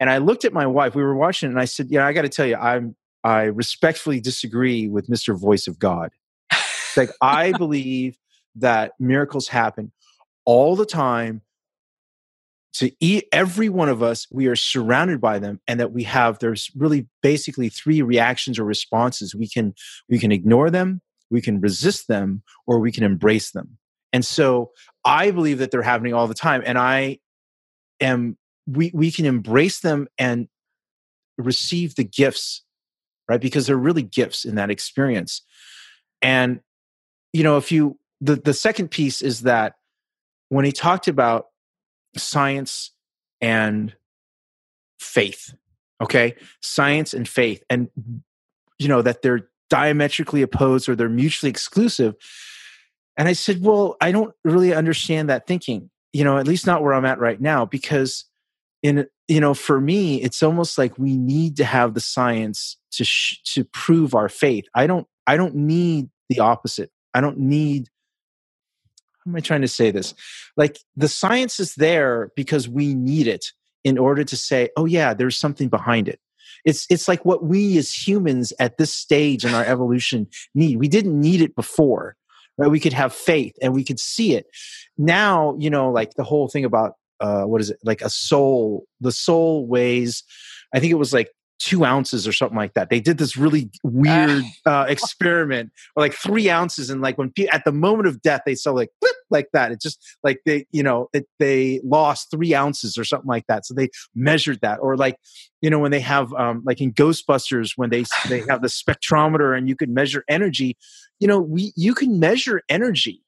[0.00, 2.28] And I looked at my wife, we were watching and I said, Yeah, I gotta
[2.28, 2.94] tell you, I'm
[3.24, 5.38] I respectfully disagree with Mr.
[5.38, 6.10] Voice of God.
[6.96, 8.16] like I believe
[8.56, 9.92] that miracles happen
[10.44, 11.42] all the time
[13.00, 16.70] eat every one of us we are surrounded by them and that we have there's
[16.76, 19.34] really basically three reactions or responses.
[19.34, 19.74] We can
[20.08, 23.78] we can ignore them we can resist them or we can embrace them.
[24.12, 24.70] And so
[25.04, 27.18] i believe that they're happening all the time and i
[28.00, 30.48] am we we can embrace them and
[31.36, 32.64] receive the gifts
[33.28, 33.40] right?
[33.40, 35.42] Because they're really gifts in that experience.
[36.22, 36.60] And
[37.32, 39.74] you know if you the the second piece is that
[40.48, 41.46] when he talked about
[42.16, 42.90] science
[43.40, 43.94] and
[44.98, 45.54] faith
[46.00, 46.34] okay?
[46.60, 47.88] Science and faith and
[48.78, 52.14] you know that they're diametrically opposed or they're mutually exclusive.
[53.16, 56.82] And i said well i don't really understand that thinking you know at least not
[56.82, 58.24] where i'm at right now because
[58.82, 63.04] in you know for me it's almost like we need to have the science to
[63.04, 64.64] sh- to prove our faith.
[64.74, 66.90] I don't i don't need the opposite.
[67.14, 67.88] I don't need
[69.26, 70.14] am I trying to say this?
[70.56, 75.14] Like the science is there because we need it in order to say, oh yeah,
[75.14, 76.20] there's something behind it.
[76.64, 80.78] It's it's like what we as humans at this stage in our evolution need.
[80.78, 82.16] We didn't need it before.
[82.56, 82.70] Right?
[82.70, 84.46] We could have faith and we could see it.
[84.96, 87.78] Now, you know, like the whole thing about uh what is it?
[87.84, 90.22] Like a soul, the soul weighs
[90.74, 92.90] I think it was like two ounces or something like that.
[92.90, 97.46] They did this really weird uh, experiment, or like three ounces, and like when pe-
[97.46, 98.90] at the moment of death, they saw like
[99.34, 99.70] like that.
[99.70, 103.66] It just like they, you know, it, they lost three ounces or something like that.
[103.66, 105.18] So they measured that, or like,
[105.60, 109.54] you know, when they have um, like in Ghostbusters when they they have the spectrometer
[109.56, 110.78] and you can measure energy.
[111.20, 113.20] You know, we you can measure energy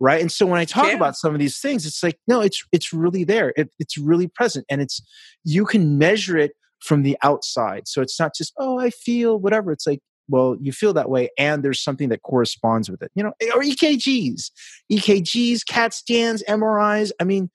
[0.00, 0.94] right and so when i talk yeah.
[0.94, 4.26] about some of these things it's like no it's it's really there it, it's really
[4.26, 5.00] present and it's
[5.44, 7.86] you can measure it from the outside.
[7.86, 9.72] So it's not just, oh, I feel whatever.
[9.72, 10.00] It's like,
[10.32, 13.12] well, you feel that way, and there's something that corresponds with it.
[13.14, 14.50] You know, eh, or EKGs,
[14.90, 17.12] EKGs, CAT scans, MRIs.
[17.20, 17.50] I mean,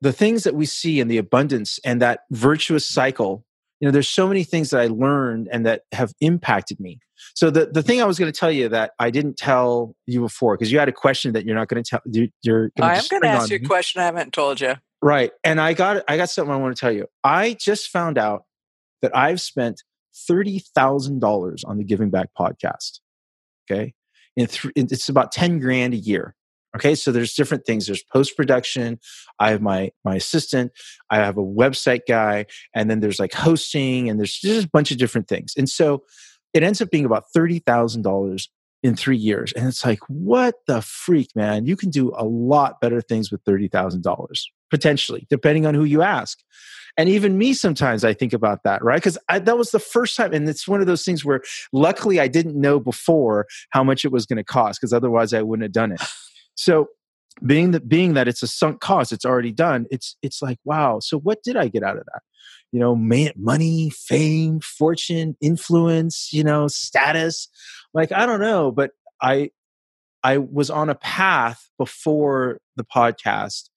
[0.00, 3.44] the things that we see in the abundance and that virtuous cycle.
[3.80, 7.00] You know, there's so many things that I learned and that have impacted me.
[7.34, 10.20] So the, the thing I was going to tell you that I didn't tell you
[10.20, 12.00] before because you had a question that you're not going to tell.
[12.06, 12.70] You, you're.
[12.80, 14.74] I am going to ask you a question I haven't told you.
[15.02, 17.06] Right, and I got I got something I want to tell you.
[17.24, 18.44] I just found out
[19.02, 19.82] that I've spent
[20.14, 23.00] $30,000 on the Giving Back podcast.
[23.70, 23.94] Okay.
[24.36, 26.34] And it's about 10 grand a year.
[26.76, 26.96] Okay.
[26.96, 27.86] So there's different things.
[27.86, 28.98] There's post production.
[29.38, 30.72] I have my, my assistant.
[31.08, 32.46] I have a website guy.
[32.74, 35.54] And then there's like hosting and there's just a bunch of different things.
[35.56, 36.02] And so
[36.52, 38.48] it ends up being about $30,000
[38.84, 39.52] in three years.
[39.54, 41.66] And it's like, what the freak, man?
[41.66, 44.04] You can do a lot better things with $30,000
[44.70, 46.38] potentially, depending on who you ask
[46.96, 50.32] and even me sometimes i think about that right because that was the first time
[50.32, 51.40] and it's one of those things where
[51.72, 55.42] luckily i didn't know before how much it was going to cost because otherwise i
[55.42, 56.00] wouldn't have done it
[56.56, 56.88] so
[57.44, 60.98] being that being that it's a sunk cost it's already done it's it's like wow
[61.00, 62.22] so what did i get out of that
[62.72, 67.48] you know money fame fortune influence you know status
[67.92, 69.50] like i don't know but i
[70.22, 73.68] i was on a path before the podcast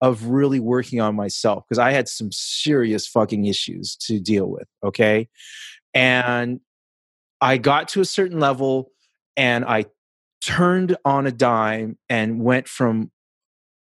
[0.00, 4.66] of really working on myself because I had some serious fucking issues to deal with.
[4.82, 5.28] Okay.
[5.92, 6.60] And
[7.40, 8.90] I got to a certain level
[9.36, 9.86] and I
[10.40, 13.10] turned on a dime and went from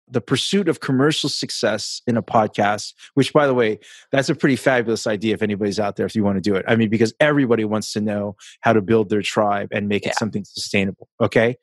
[0.09, 3.79] the pursuit of commercial success in a podcast, which, by the way,
[4.11, 6.65] that's a pretty fabulous idea if anybody's out there, if you want to do it.
[6.67, 10.11] I mean, because everybody wants to know how to build their tribe and make yeah.
[10.11, 11.09] it something sustainable.
[11.21, 11.57] Okay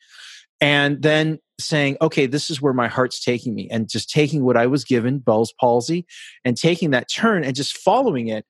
[0.60, 4.58] and then saying, okay, this is where my heart's taking me, and just taking what
[4.58, 6.06] I was given, Bell's palsy,
[6.44, 8.46] and taking that turn and just following it.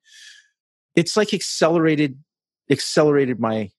[0.96, 2.18] It's like accelerated,
[2.70, 3.70] accelerated my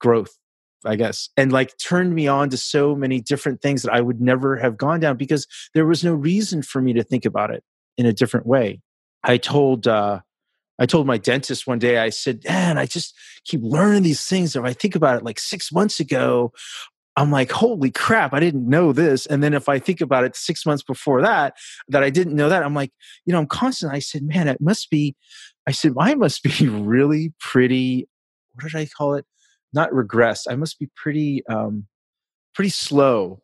[0.00, 0.36] growth,
[0.84, 4.20] I guess, and like turned me on to so many different things that I would
[4.20, 7.64] never have gone down because there was no reason for me to think about it.
[7.96, 8.80] in a different way.
[9.24, 10.20] I told uh,
[10.78, 14.54] I told my dentist one day, I said, man, I just keep learning these things.
[14.54, 16.52] If I think about it like six months ago,
[17.16, 19.24] I'm like, holy crap, I didn't know this.
[19.24, 21.54] And then if I think about it six months before that,
[21.88, 22.92] that I didn't know that, I'm like,
[23.24, 23.92] you know, I'm constant.
[23.92, 25.16] I said, man, it must be,
[25.66, 28.06] I said, I must be really pretty,
[28.52, 29.24] what did I call it?
[29.72, 30.46] Not regress.
[30.46, 31.86] I must be pretty, um,
[32.54, 33.42] pretty slow,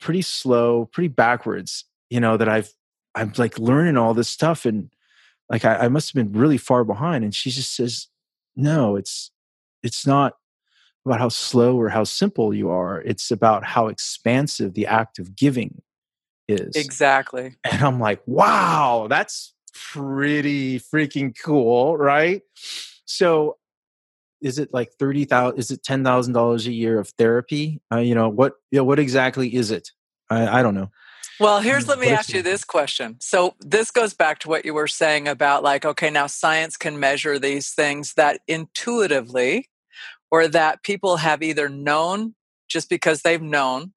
[0.00, 2.72] pretty slow, pretty backwards, you know, that I've,
[3.14, 4.90] I'm like learning all this stuff and
[5.50, 7.24] like I, I must have been really far behind.
[7.24, 8.08] And she just says,
[8.54, 9.30] no, it's,
[9.82, 10.34] it's not
[11.04, 13.00] about how slow or how simple you are.
[13.02, 15.82] It's about how expansive the act of giving
[16.48, 16.74] is.
[16.76, 17.56] Exactly.
[17.64, 22.42] And I'm like, wow, that's pretty freaking cool, right?
[23.04, 23.56] So
[24.40, 27.80] is it like 30,000 is it $10,000 a year of therapy?
[27.92, 29.90] Uh, you know, what you know, what exactly is it?
[30.30, 30.90] I, I don't know.
[31.38, 33.18] Well, here's let me ask you this question.
[33.20, 36.98] So, this goes back to what you were saying about like, okay, now science can
[36.98, 39.68] measure these things that intuitively
[40.30, 42.34] or that people have either known
[42.68, 43.92] just because they've known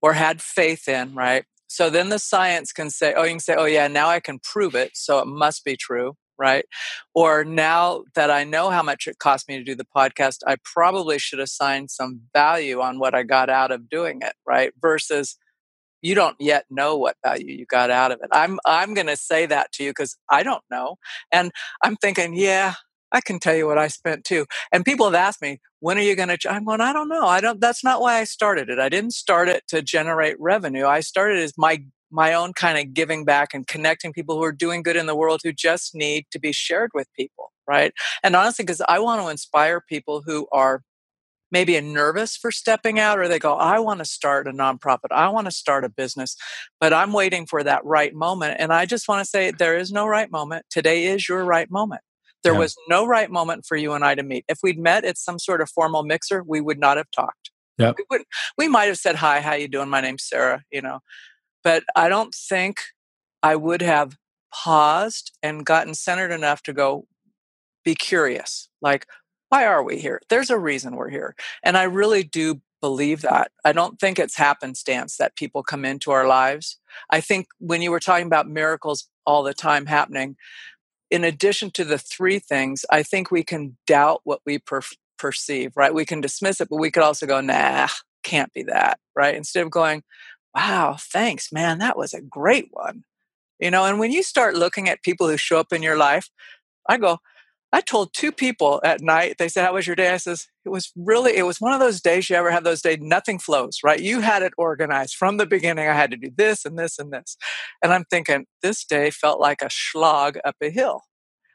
[0.00, 1.44] or had faith in, right?
[1.68, 4.38] So then the science can say, oh, you can say, oh, yeah, now I can
[4.40, 4.90] prove it.
[4.94, 6.66] So it must be true, right?
[7.14, 10.58] Or now that I know how much it cost me to do the podcast, I
[10.64, 14.72] probably should assign some value on what I got out of doing it, right?
[14.82, 15.28] Versus,
[16.02, 18.28] you don't yet know what value you got out of it.
[18.32, 20.96] I'm I'm going to say that to you because I don't know,
[21.32, 21.50] and
[21.82, 22.74] I'm thinking, yeah,
[23.12, 24.46] I can tell you what I spent too.
[24.72, 26.38] And people have asked me, when are you going to?
[26.50, 27.26] I'm going, I don't know.
[27.26, 27.60] I don't.
[27.60, 28.78] That's not why I started it.
[28.78, 30.86] I didn't start it to generate revenue.
[30.86, 34.52] I started as my my own kind of giving back and connecting people who are
[34.52, 37.92] doing good in the world who just need to be shared with people, right?
[38.22, 40.82] And honestly, because I want to inspire people who are
[41.50, 45.28] maybe nervous for stepping out or they go i want to start a nonprofit i
[45.28, 46.34] want to start a business
[46.80, 49.92] but i'm waiting for that right moment and i just want to say there is
[49.92, 52.00] no right moment today is your right moment
[52.42, 52.58] there yeah.
[52.58, 54.44] was no right moment for you and I to meet.
[54.48, 57.50] If we'd met at some sort of formal mixer, we would not have talked.
[57.78, 57.92] Yeah.
[57.96, 58.22] We, would,
[58.58, 59.88] we might have said, hi, how you doing?
[59.88, 61.00] My name's Sarah, you know.
[61.64, 62.78] But I don't think
[63.42, 64.16] I would have
[64.52, 67.06] paused and gotten centered enough to go,
[67.84, 68.68] be curious.
[68.80, 69.06] Like,
[69.48, 70.20] why are we here?
[70.28, 71.34] There's a reason we're here.
[71.62, 73.52] And I really do believe that.
[73.64, 76.78] I don't think it's happenstance that people come into our lives.
[77.10, 80.36] I think when you were talking about miracles all the time happening,
[81.10, 84.80] in addition to the three things, I think we can doubt what we per-
[85.18, 85.94] perceive, right?
[85.94, 87.88] We can dismiss it, but we could also go, nah,
[88.24, 89.34] can't be that, right?
[89.34, 90.02] Instead of going,
[90.54, 93.04] wow, thanks, man, that was a great one.
[93.58, 96.28] You know, and when you start looking at people who show up in your life,
[96.88, 97.18] I go,
[97.72, 100.10] I told two people at night, they said, How was your day?
[100.10, 102.82] I says, It was really, it was one of those days you ever have those
[102.82, 104.00] days, nothing flows, right?
[104.00, 105.88] You had it organized from the beginning.
[105.88, 107.36] I had to do this and this and this.
[107.82, 111.02] And I'm thinking, this day felt like a slog up a hill.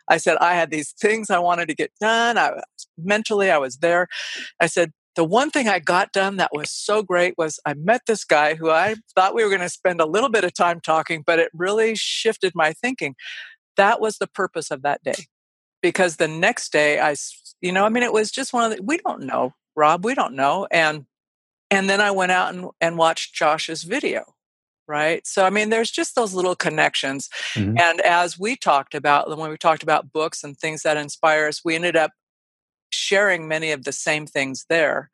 [0.10, 2.38] I said, I had these things I wanted to get done.
[2.38, 2.64] I was,
[2.98, 4.08] mentally, I was there.
[4.60, 8.04] I said, the one thing I got done that was so great was I met
[8.08, 10.80] this guy who I thought we were going to spend a little bit of time
[10.80, 13.16] talking, but it really shifted my thinking.
[13.76, 15.26] That was the purpose of that day
[15.82, 17.16] because the next day i
[17.62, 20.14] you know i mean it was just one of the we don't know rob we
[20.14, 21.06] don't know and
[21.72, 24.24] and then i went out and, and watched josh's video
[24.88, 27.78] right so i mean there's just those little connections mm-hmm.
[27.78, 31.62] and as we talked about when we talked about books and things that inspire us
[31.64, 32.12] we ended up
[32.90, 35.10] sharing many of the same things there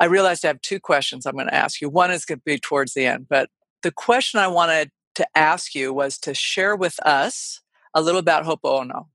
[0.00, 2.44] i realized i have two questions i'm going to ask you one is going to
[2.44, 3.48] be towards the end but
[3.82, 7.60] the question i wanted to ask you was to share with us
[7.94, 9.06] a little about Ho'oponopono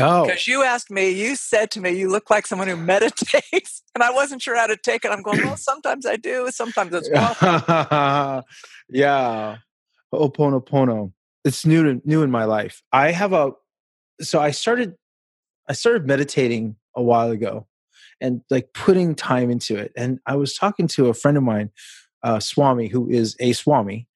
[0.00, 0.24] Oh.
[0.24, 3.82] Because you asked me, you said to me, you look like someone who meditates.
[3.94, 5.10] And I wasn't sure how to take it.
[5.10, 8.44] I'm going, well, sometimes I do, sometimes it's well.
[8.88, 9.56] yeah.
[10.12, 11.12] Ho'oponopono.
[11.44, 12.82] It's new to, new in my life.
[12.92, 13.52] I have a
[14.20, 14.94] so I started
[15.68, 17.66] I started meditating a while ago
[18.20, 19.92] and like putting time into it.
[19.96, 21.70] And I was talking to a friend of mine,
[22.22, 24.08] uh, Swami, who is a Swami,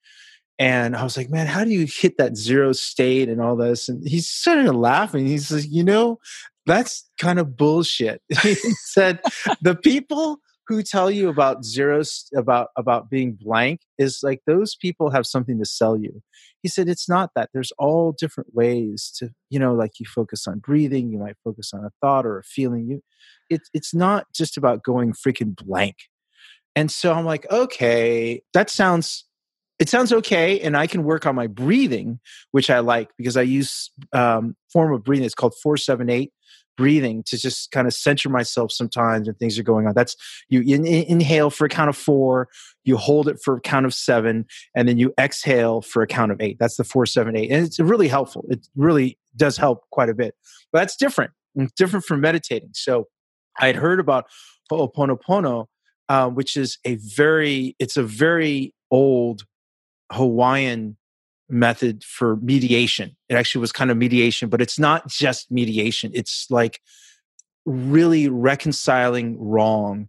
[0.58, 3.88] and I was like, man, how do you hit that zero state and all this?
[3.88, 5.26] And he started laughing.
[5.26, 6.18] He's like, you know,
[6.66, 8.22] that's kind of bullshit.
[8.42, 9.20] he said,
[9.60, 12.02] the people who tell you about zero
[12.36, 16.22] about about being blank is like those people have something to sell you
[16.62, 20.46] he said it's not that there's all different ways to you know like you focus
[20.46, 23.03] on breathing you might focus on a thought or a feeling you
[23.51, 25.96] it, it's not just about going freaking blank.
[26.75, 29.27] And so i'm like okay that sounds
[29.79, 32.18] it sounds okay and i can work on my breathing
[32.53, 36.33] which i like because i use um, form of breathing it's called 478
[36.76, 39.94] breathing to just kind of center myself sometimes when things are going on.
[39.94, 40.16] That's
[40.48, 42.48] you in, in, inhale for a count of four,
[42.85, 46.32] you hold it for a count of seven, and then you exhale for a count
[46.32, 46.56] of eight.
[46.58, 47.50] That's the four, seven, eight.
[47.50, 48.44] And it's really helpful.
[48.48, 50.35] It really does help quite a bit.
[50.72, 51.32] But that's different.
[51.54, 52.70] It's different from meditating.
[52.72, 53.08] So
[53.61, 54.26] I had heard about
[54.70, 55.66] Ho'oponopono,
[56.08, 59.42] uh, which is a very, it's a very old
[60.11, 60.96] Hawaiian
[61.52, 63.14] method for mediation.
[63.28, 66.10] It actually was kind of mediation, but it's not just mediation.
[66.14, 66.80] It's like
[67.64, 70.08] really reconciling wrong.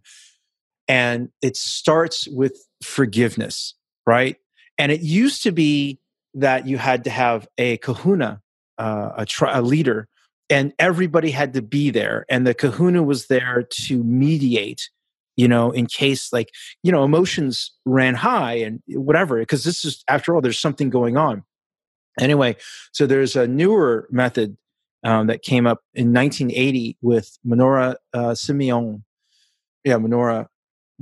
[0.88, 3.74] And it starts with forgiveness,
[4.06, 4.36] right?
[4.78, 6.00] And it used to be
[6.34, 8.40] that you had to have a kahuna,
[8.78, 10.08] uh, a, tri- a leader,
[10.50, 12.26] and everybody had to be there.
[12.28, 14.90] And the kahuna was there to mediate
[15.36, 16.50] you know, in case like,
[16.82, 21.16] you know, emotions ran high and whatever, because this is, after all, there's something going
[21.16, 21.42] on.
[22.20, 22.56] Anyway,
[22.92, 24.56] so there's a newer method
[25.02, 29.04] um, that came up in 1980 with Manoru uh, Simeon.
[29.84, 30.46] Yeah, Manoru,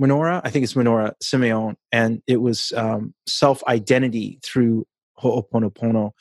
[0.00, 1.76] Manoru, I think it's Manoru Simeon.
[1.92, 4.86] And it was um, self identity through
[5.20, 6.12] Ho'oponopono.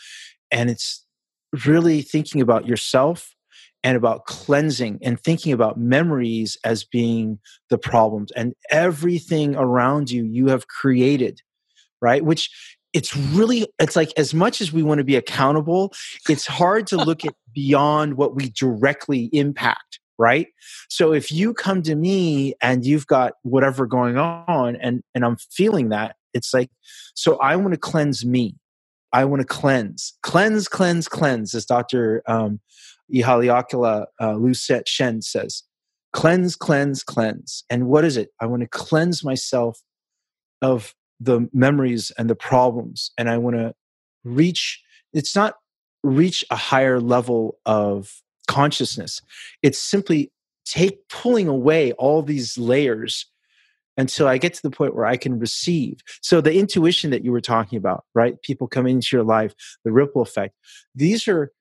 [0.52, 1.06] And it's
[1.65, 3.34] really thinking about yourself
[3.84, 7.39] and about cleansing and thinking about memories as being
[7.70, 11.41] the problems and everything around you you have created
[12.02, 12.26] right?
[12.26, 12.50] Which
[12.94, 15.94] it's really it's like as much as we want to be accountable
[16.28, 20.48] it's hard to look at beyond what we directly impact right?
[20.89, 25.38] So if you come to me and you've got whatever going on and and i'm
[25.38, 26.70] feeling that it's like
[27.15, 28.56] so i want to cleanse me.
[29.13, 30.13] I want to cleanse.
[30.24, 32.60] Cleanse cleanse cleanse as dr um,
[33.13, 35.63] Ihaleakala uh, Lucette Shen says,
[36.13, 37.63] cleanse, cleanse, cleanse.
[37.69, 38.30] And what is it?
[38.39, 39.82] I want to cleanse myself
[40.62, 43.12] of the memories and the problems.
[43.17, 43.74] And I want to
[44.24, 44.82] reach,
[45.13, 45.56] it's not
[46.04, 49.21] reach a higher level of consciousness.
[49.62, 50.32] It's simply
[50.65, 53.26] take pulling away all these layers
[53.97, 56.00] until I get to the point where I can receive.
[56.21, 58.41] So the intuition that you were talking about, right?
[58.41, 60.56] People come into your life, the ripple effect.
[60.95, 61.52] These are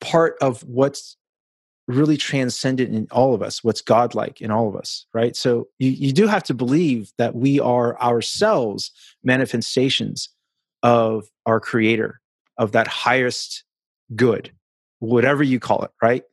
[0.00, 1.16] part of what's
[1.86, 5.36] really transcendent in all of us, what's godlike in all of us, right?
[5.36, 8.90] So you, you do have to believe that we are ourselves
[9.22, 10.30] manifestations
[10.82, 12.20] of our creator,
[12.58, 13.64] of that highest
[14.14, 14.50] good,
[14.98, 16.24] whatever you call it, right?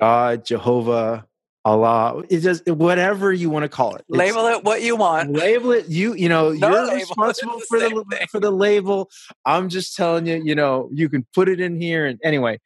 [0.00, 1.26] God, Jehovah,
[1.64, 4.04] Allah, it just whatever you want to call it.
[4.08, 5.32] It's, label it what you want.
[5.32, 5.88] Label it.
[5.88, 8.26] You you know no you're responsible the for the thing.
[8.30, 9.08] for the label.
[9.46, 10.42] I'm just telling you.
[10.44, 12.04] You know you can put it in here.
[12.04, 12.60] And anyway,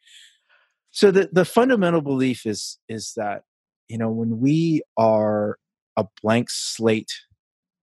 [0.90, 3.42] so the, the fundamental belief is is that
[3.88, 5.58] you know when we are
[5.96, 7.12] a blank slate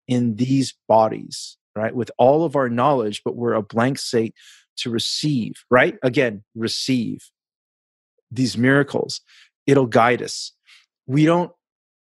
[0.08, 4.34] in these bodies right with all of our knowledge but we're a blank slate
[4.76, 5.96] to receive right?
[6.02, 7.30] Again receive
[8.30, 9.20] these miracles.
[9.66, 10.52] It'll guide us.
[11.06, 11.52] We don't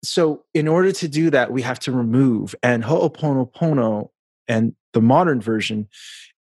[0.03, 4.09] so in order to do that we have to remove and ho'oponopono
[4.47, 5.87] and the modern version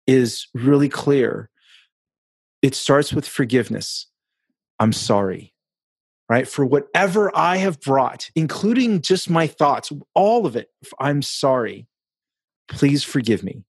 [0.07, 1.49] is really clear.
[2.61, 4.08] It starts with forgiveness
[4.79, 5.53] I'm sorry,
[6.29, 6.47] right?
[6.47, 11.87] For whatever I have brought, including just my thoughts, all of it, I'm sorry.
[12.69, 13.63] Please forgive me.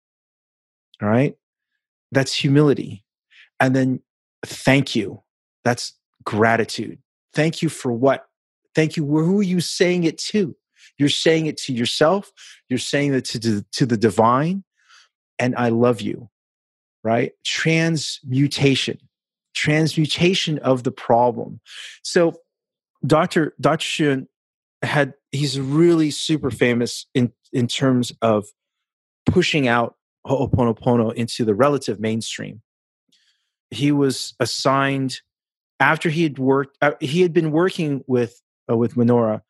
[1.02, 1.34] All right?
[2.12, 3.04] That's humility.
[3.58, 4.00] And then
[4.44, 5.22] thank you.
[5.64, 5.94] That's
[6.24, 6.98] gratitude.
[7.34, 8.26] Thank you for what?
[8.74, 9.04] Thank you.
[9.04, 10.54] Who are you saying it to?
[10.98, 12.30] You're saying it to yourself.
[12.68, 14.64] You're saying it to, to the divine.
[15.38, 16.28] And I love you,
[17.02, 17.32] right?
[17.44, 18.98] Transmutation
[19.54, 21.60] transmutation of the problem.
[22.02, 22.34] So
[23.06, 23.54] Dr.
[23.60, 23.84] Dr.
[23.84, 24.28] Shun
[24.82, 28.46] had he's really super famous in in terms of
[29.26, 32.62] pushing out Ho'oponopono into the relative mainstream.
[33.70, 35.20] He was assigned
[35.78, 36.76] after he had worked.
[36.82, 39.40] Uh, he had been working with uh, with Manoru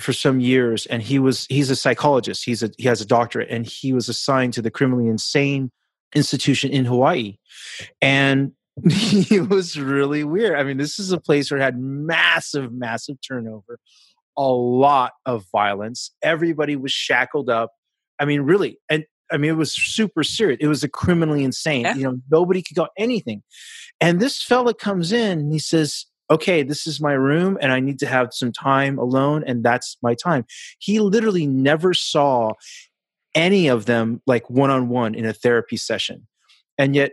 [0.00, 2.44] for some years, and he was he's a psychologist.
[2.44, 5.70] He's a he has a doctorate, and he was assigned to the criminally insane
[6.14, 7.36] institution in Hawaii.
[8.02, 8.52] And
[9.30, 10.58] it was really weird.
[10.58, 13.78] I mean, this is a place where it had massive, massive turnover,
[14.36, 16.12] a lot of violence.
[16.22, 17.70] Everybody was shackled up.
[18.18, 20.58] I mean, really, and I mean, it was super serious.
[20.60, 21.82] It was a criminally insane.
[21.82, 21.94] Yeah.
[21.94, 23.42] You know, nobody could go anything.
[24.00, 27.80] And this fella comes in and he says, okay, this is my room and I
[27.80, 29.42] need to have some time alone.
[29.46, 30.44] And that's my time.
[30.78, 32.52] He literally never saw
[33.34, 36.26] any of them like one on one in a therapy session.
[36.78, 37.12] And yet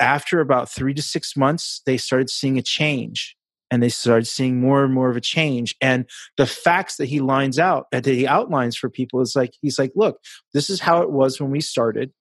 [0.00, 3.36] after about three to six months, they started seeing a change
[3.70, 5.76] and they started seeing more and more of a change.
[5.80, 9.78] And the facts that he lines out, that he outlines for people is like, he's
[9.78, 10.18] like, look,
[10.54, 12.12] this is how it was when we started.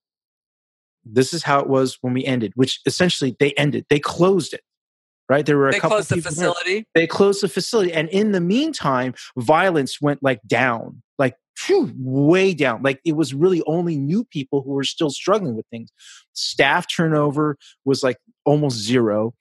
[1.05, 4.61] This is how it was when we ended, which essentially they ended, they closed it.
[5.29, 5.45] right?
[5.45, 6.49] There were a they couple closed the people there.
[6.49, 6.85] facility.
[6.95, 11.35] They closed the facility, and in the meantime, violence went like down, like
[11.97, 12.81] way down.
[12.83, 15.91] Like it was really only new people who were still struggling with things.
[16.33, 19.33] Staff turnover was like almost zero.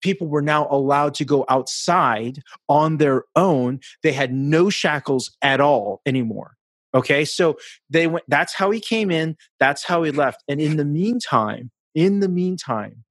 [0.00, 3.80] People were now allowed to go outside on their own.
[4.02, 6.54] They had no shackles at all anymore.
[6.94, 7.58] Okay, so
[7.90, 8.24] they went.
[8.28, 9.36] That's how he came in.
[9.60, 10.42] That's how he left.
[10.48, 13.04] And in the meantime, in the meantime,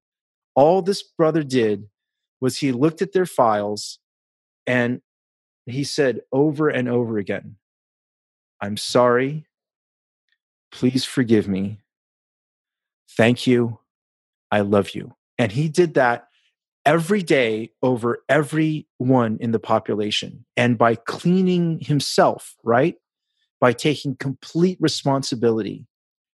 [0.56, 1.88] all this brother did
[2.42, 4.00] was he looked at their files
[4.66, 5.02] and
[5.66, 7.58] he said over and over again,
[8.62, 9.46] I'm sorry.
[10.72, 11.80] Please forgive me.
[13.16, 13.80] Thank you.
[14.52, 15.16] I love you.
[15.38, 16.28] And he did that
[16.86, 20.46] every day over everyone in the population.
[20.56, 22.96] And by cleaning himself, right?
[23.60, 25.86] By taking complete responsibility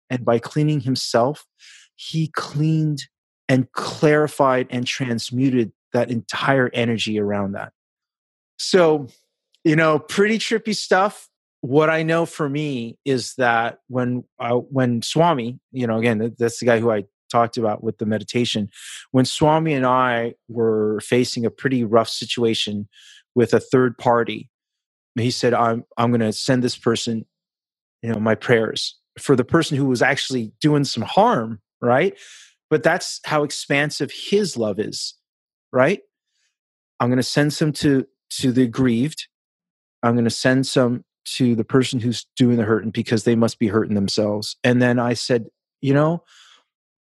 [0.09, 1.45] and by cleaning himself,
[1.95, 3.07] he cleaned
[3.49, 7.71] and clarified and transmuted that entire energy around that.
[8.57, 9.07] So,
[9.63, 11.29] you know, pretty trippy stuff.
[11.63, 16.59] What I know for me is that when uh, when Swami, you know, again, that's
[16.61, 18.69] the guy who I talked about with the meditation.
[19.11, 22.89] When Swami and I were facing a pretty rough situation
[23.35, 24.51] with a third party,
[25.15, 27.25] he said, "I'm I'm going to send this person,
[28.03, 32.17] you know, my prayers for the person who was actually doing some harm, right?
[32.69, 35.15] But that's how expansive his love is,
[35.73, 36.01] right?
[36.99, 38.07] I'm going to send some to
[38.41, 39.27] to the aggrieved."
[40.03, 43.59] I'm going to send some to the person who's doing the hurting because they must
[43.59, 44.57] be hurting themselves.
[44.63, 45.45] And then I said,
[45.81, 46.23] you know,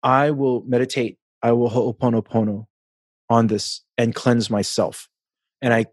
[0.03, 1.17] I will meditate.
[1.41, 2.65] I will ho'oponopono
[3.29, 5.07] on this and cleanse myself.
[5.61, 5.85] And I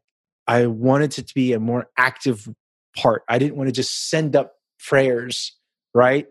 [0.47, 2.49] I wanted it to be a more active
[2.97, 3.23] part.
[3.29, 5.55] I didn't want to just send up prayers,
[5.95, 6.27] right?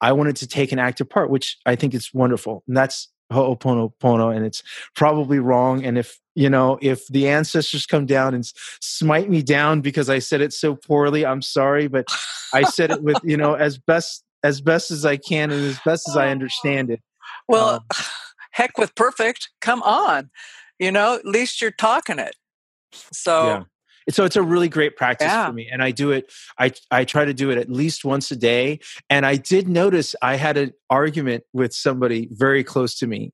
[0.00, 2.62] I wanted to take an active part, which I think is wonderful.
[2.66, 4.62] And that's ho'oponopono and it's
[4.94, 8.50] probably wrong and if you know if the ancestors come down and
[8.80, 12.06] smite me down because i said it so poorly i'm sorry but
[12.54, 15.78] i said it with you know as best as best as i can and as
[15.84, 17.02] best as i understand it
[17.48, 17.80] well um,
[18.58, 19.50] heck with perfect.
[19.60, 20.30] Come on.
[20.78, 22.36] You know at least you're talking it.
[23.12, 23.62] So yeah
[24.10, 25.46] so it's a really great practice yeah.
[25.46, 28.30] for me and i do it i i try to do it at least once
[28.30, 28.78] a day
[29.10, 33.32] and i did notice i had an argument with somebody very close to me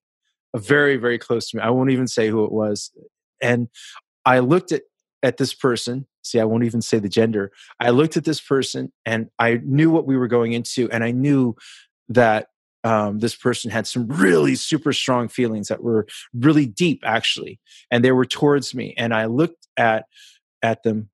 [0.57, 2.91] very very close to me i won't even say who it was
[3.43, 3.69] and
[4.25, 4.83] i looked at
[5.23, 7.51] at this person see i won't even say the gender
[7.81, 11.11] i looked at this person and i knew what we were going into and i
[11.11, 11.55] knew
[12.09, 12.49] that
[12.85, 17.59] um, this person had some really super strong feelings that were really deep actually
[17.91, 20.05] and they were towards me and i looked at
[20.65, 21.11] at them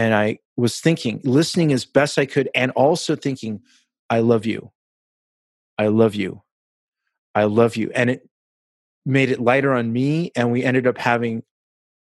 [0.00, 3.60] and I was thinking, listening as best I could, and also thinking,
[4.08, 4.72] I love you.
[5.76, 6.42] I love you.
[7.34, 7.90] I love you.
[7.94, 8.26] And it
[9.04, 10.32] made it lighter on me.
[10.34, 11.42] And we ended up having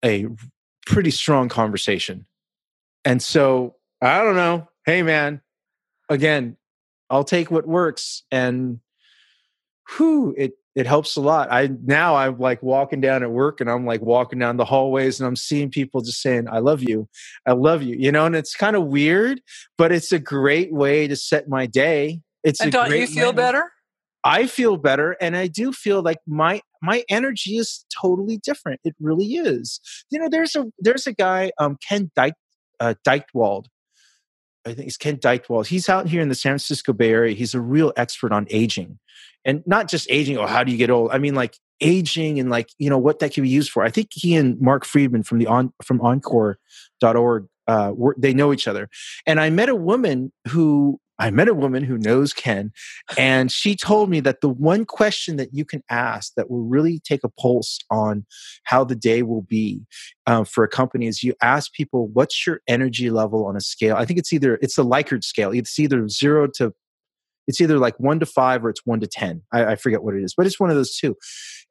[0.03, 0.26] a
[0.88, 2.26] pretty strong conversation.
[3.05, 4.68] And so I don't know.
[4.88, 5.41] Hey, man,
[6.09, 6.57] again,
[7.11, 8.24] I'll take what works.
[8.32, 8.80] And
[9.91, 11.51] whew, it it helps a lot.
[11.51, 15.19] I now I'm like walking down at work and I'm like walking down the hallways
[15.19, 17.07] and I'm seeing people just saying, I love you.
[17.45, 17.95] I love you.
[17.95, 19.39] You know, and it's kind of weird,
[19.77, 22.21] but it's a great way to set my day.
[22.43, 23.36] It's and don't you feel way.
[23.36, 23.71] better?
[24.25, 28.79] I feel better and I do feel like my my energy is totally different.
[28.84, 29.79] It really is.
[30.09, 32.34] You know, there's a there's a guy, um, Ken Dyke,
[32.79, 33.65] uh, Dychtwald.
[34.66, 35.68] I think it's Ken Dychtwald.
[35.68, 37.36] He's out here in the San Francisco Bay Area.
[37.36, 38.99] He's a real expert on aging
[39.45, 42.49] and not just aging Oh, how do you get old i mean like aging and
[42.49, 45.24] like you know what that can be used for i think he and Marc Freedman
[45.24, 48.89] from the on from encore.org uh, they know each other
[49.26, 52.72] and i met a woman who i met a woman who knows ken
[53.18, 56.99] and she told me that the one question that you can ask that will really
[56.99, 58.26] take a pulse on
[58.64, 59.82] how the day will be
[60.26, 63.95] uh, for a company is you ask people what's your energy level on a scale
[63.95, 66.74] i think it's either it's the likert scale it's either zero to
[67.47, 69.41] it's either like one to five or it's one to 10.
[69.51, 71.18] I, I, forget what it is, but it's one of those two.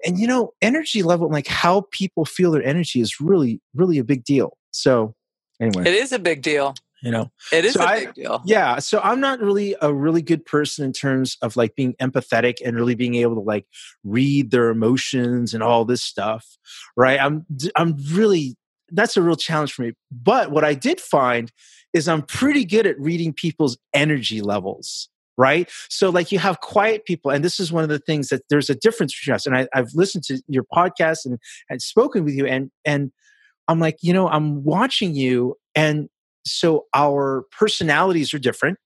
[0.05, 4.05] And you know, energy level, like how people feel their energy is really, really a
[4.05, 4.57] big deal.
[4.71, 5.15] So,
[5.61, 5.85] anyway.
[5.87, 6.75] It is a big deal.
[7.03, 8.43] You know, it is so a I, big deal.
[8.45, 8.79] Yeah.
[8.79, 12.77] So I'm not really a really good person in terms of like being empathetic and
[12.77, 13.67] really being able to like
[14.05, 16.47] read their emotions and all this stuff.
[16.97, 17.21] Right.
[17.21, 17.45] I'm,
[17.75, 18.57] I'm really,
[18.91, 19.93] that's a real challenge for me.
[20.13, 21.51] But what I did find
[21.93, 25.71] is I'm pretty good at reading people's energy levels right?
[25.89, 28.69] So, like, you have quiet people, and this is one of the things that there's
[28.69, 29.47] a difference between us.
[29.47, 31.39] And I, have listened to your podcast and
[31.71, 33.13] and spoken with you, and and
[33.67, 36.09] I'm like, you know, I'm watching you, and
[36.45, 38.79] so our personalities are different,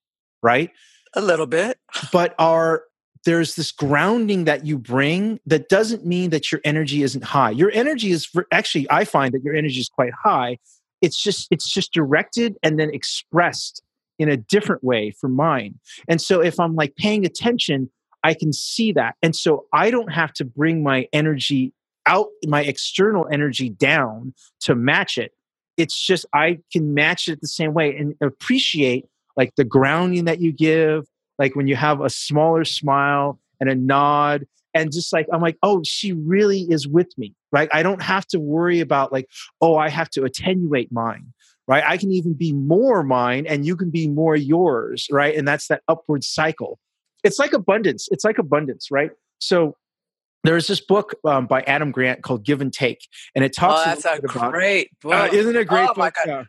[0.43, 0.71] right?
[1.15, 1.79] A little bit,
[2.13, 2.85] but our
[3.27, 7.51] there's this grounding that you bring that doesn't mean that your energy isn't high.
[7.51, 10.59] Your energy is actually, I find that your energy is quite high.
[11.03, 13.83] It's just, it's just directed and then expressed
[14.21, 15.81] in a different way from mine.
[16.09, 17.91] And so if I'm like paying attention,
[18.23, 19.17] I can see that.
[19.23, 21.73] And so I don't have to bring my energy
[22.07, 25.33] out, my external energy down to match it.
[25.77, 29.07] It's just I can match it the same way and appreciate
[29.37, 31.07] like the grounding that you give,
[31.39, 35.57] like when you have a smaller smile and a nod and just like i'm like
[35.63, 37.69] oh she really is with me right?
[37.73, 39.27] I don't have to worry about like
[39.63, 41.33] oh i have to attenuate mine
[41.69, 41.83] right?
[41.85, 45.35] I can even be more mine and you can be more yours right?
[45.35, 46.79] And that's that upward cycle.
[47.25, 48.09] It's like abundance.
[48.11, 49.11] It's like abundance right?
[49.39, 49.77] So
[50.47, 53.83] there's this book um, by Adam Grant called Give and Take, and it talks.
[53.83, 55.13] Oh, that's a, about, great book!
[55.13, 56.15] Uh, isn't it a great oh, book?
[56.27, 56.45] Yeah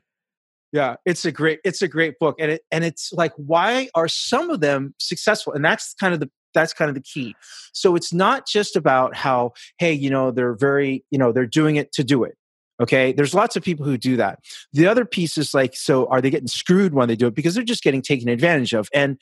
[0.71, 4.07] yeah it's a great it's a great book and it and it's like why are
[4.07, 7.35] some of them successful and that's kind of the that's kind of the key
[7.73, 11.75] so it's not just about how hey you know they're very you know they're doing
[11.75, 12.35] it to do it
[12.81, 14.39] okay there's lots of people who do that
[14.73, 17.55] the other piece is like so are they getting screwed when they do it because
[17.55, 19.17] they're just getting taken advantage of and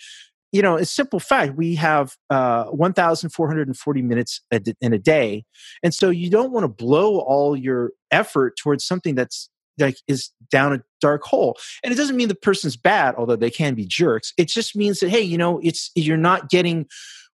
[0.56, 4.41] you know it's simple fact we have uh, 1440 minutes
[4.80, 5.43] in a day
[5.84, 10.32] and so you don't want to blow all your effort towards something that's like is
[10.49, 13.86] down a dark hole and it doesn't mean the person's bad although they can be
[13.86, 16.86] jerks it just means that hey you know it's you're not getting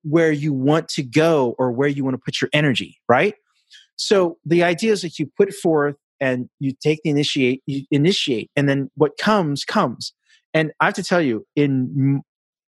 [0.03, 3.33] where you want to go or where you want to put your energy right?
[3.95, 8.51] So the idea is that you put forth and you take the initiate you initiate
[8.55, 10.13] and then what comes comes
[10.53, 12.21] and i have to tell you in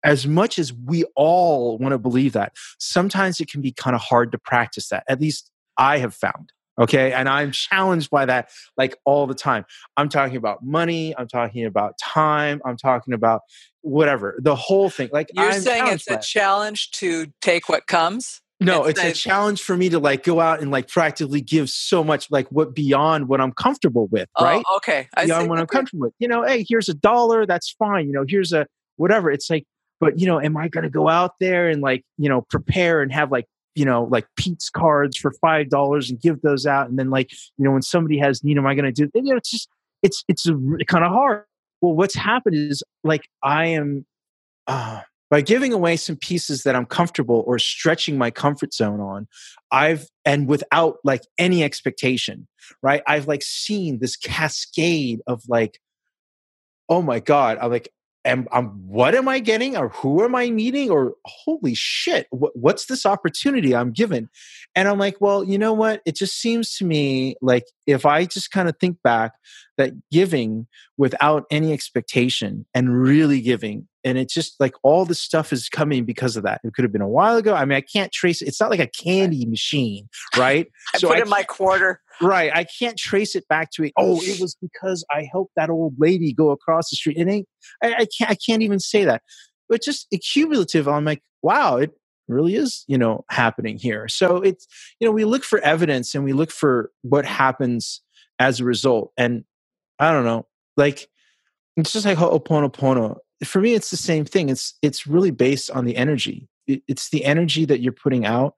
[0.03, 4.01] as much as we all want to believe that sometimes it can be kind of
[4.01, 7.11] hard to practice that at least i have found Okay.
[7.11, 9.65] And I'm challenged by that like all the time.
[9.97, 11.13] I'm talking about money.
[11.17, 12.61] I'm talking about time.
[12.65, 13.41] I'm talking about
[13.81, 15.09] whatever, the whole thing.
[15.11, 18.41] Like you're I'm saying it's a challenge to take what comes?
[18.61, 21.69] No, it's, it's a challenge for me to like go out and like practically give
[21.69, 24.63] so much like what beyond what I'm comfortable with, oh, right?
[24.77, 25.07] Okay.
[25.15, 26.13] I beyond what I'm comfortable with.
[26.19, 28.07] You know, hey, here's a dollar, that's fine.
[28.07, 29.31] You know, here's a whatever.
[29.31, 29.65] It's like,
[29.99, 33.11] but you know, am I gonna go out there and like, you know, prepare and
[33.11, 33.45] have like
[33.75, 37.31] you know, like Pete's cards for five dollars and give those out, and then like,
[37.57, 39.09] you know, when somebody has need, am I going to do?
[39.13, 39.69] You know, it's just
[40.03, 40.45] it's it's
[40.87, 41.45] kind of hard.
[41.81, 44.05] Well, what's happened is like I am
[44.67, 49.27] uh, by giving away some pieces that I'm comfortable or stretching my comfort zone on.
[49.71, 52.47] I've and without like any expectation,
[52.81, 53.01] right?
[53.07, 55.79] I've like seen this cascade of like,
[56.89, 57.89] oh my god, I'm like
[58.25, 62.55] am I'm, what am I getting or who am I meeting or holy shit, what,
[62.55, 64.29] what's this opportunity I'm given?
[64.75, 66.01] And I'm like, well, you know what?
[66.05, 69.33] It just seems to me like if I just kind of think back
[69.77, 70.67] that giving
[70.97, 76.05] without any expectation and really giving and it's just like all the stuff is coming
[76.05, 76.61] because of that.
[76.63, 77.53] It could have been a while ago.
[77.53, 78.47] I mean, I can't trace it.
[78.47, 80.67] It's not like a candy machine, right?
[80.93, 82.01] I so put I in my quarter.
[82.21, 82.51] Right.
[82.53, 83.93] I can't trace it back to it.
[83.97, 87.17] Oh, it was because I helped that old lady go across the street.
[87.17, 87.47] It ain't
[87.83, 89.21] I, I can't I can't even say that.
[89.67, 91.91] But just accumulative, I'm like, wow, it
[92.27, 94.07] really is, you know, happening here.
[94.07, 94.65] So it's,
[94.99, 98.01] you know, we look for evidence and we look for what happens
[98.39, 99.11] as a result.
[99.17, 99.43] And
[99.99, 100.47] I don't know,
[100.77, 101.07] like
[101.77, 104.49] it's just like Ho'oponopono for me it's the same thing.
[104.49, 106.47] It's it's really based on the energy.
[106.67, 108.55] It, it's the energy that you're putting out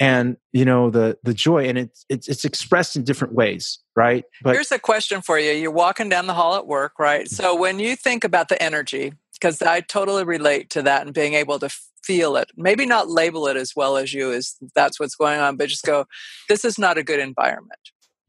[0.00, 4.24] and you know the the joy and it's it's, it's expressed in different ways right?
[4.42, 5.52] But here's a question for you.
[5.52, 7.26] You're walking down the hall at work right?
[7.26, 7.28] Mm.
[7.28, 11.34] So when you think about the energy because i totally relate to that and being
[11.34, 11.68] able to
[12.02, 15.56] feel it maybe not label it as well as you as that's what's going on
[15.56, 16.06] but just go
[16.48, 17.78] this is not a good environment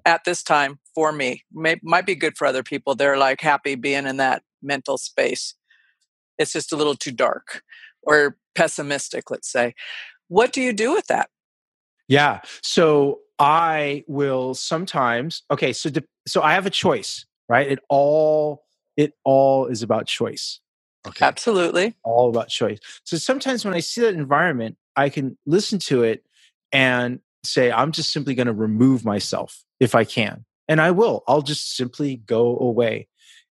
[0.06, 1.44] at this time for me.
[1.54, 2.96] May, might be good for other people.
[2.96, 5.54] They're like happy being in that mental space
[6.40, 7.62] it's just a little too dark
[8.02, 9.76] or pessimistic, let's say.
[10.28, 11.30] What do you do with that?
[12.08, 12.42] Yeah.
[12.64, 15.90] So I will sometimes, okay, so,
[16.28, 17.70] so I have a choice, right?
[17.70, 18.64] It all,
[18.98, 20.60] it all is about choice.
[21.08, 21.26] Okay.
[21.26, 21.96] Absolutely.
[22.04, 22.80] All about choice.
[23.04, 26.26] So sometimes when I see that environment, I can listen to it
[26.72, 30.46] and say, I'm just simply going to remove myself if I can.
[30.68, 31.24] And I will.
[31.28, 33.08] I'll just simply go away.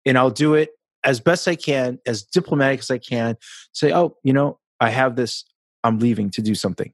[0.06, 0.72] And I'll do it
[1.06, 3.38] as best I can, as diplomatic as I can,
[3.72, 5.46] say, oh, you know, I have this,
[5.84, 6.92] I'm leaving to do something.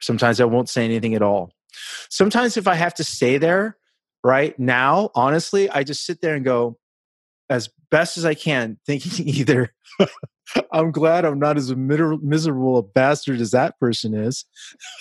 [0.00, 1.52] Sometimes I won't say anything at all.
[2.10, 3.78] Sometimes if I have to stay there
[4.22, 6.76] right now, honestly, I just sit there and go,
[7.48, 9.72] as best as I can, thinking either
[10.72, 14.44] I'm glad I'm not as miserable a bastard as that person is.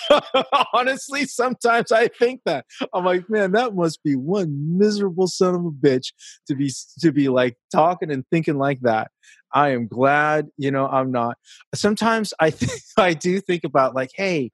[0.74, 5.66] Honestly, sometimes I think that I'm like, man, that must be one miserable son of
[5.66, 6.14] a bitch
[6.48, 9.12] to be to be like talking and thinking like that.
[9.54, 11.38] I am glad, you know, I'm not.
[11.76, 14.52] Sometimes I think I do think about like, hey,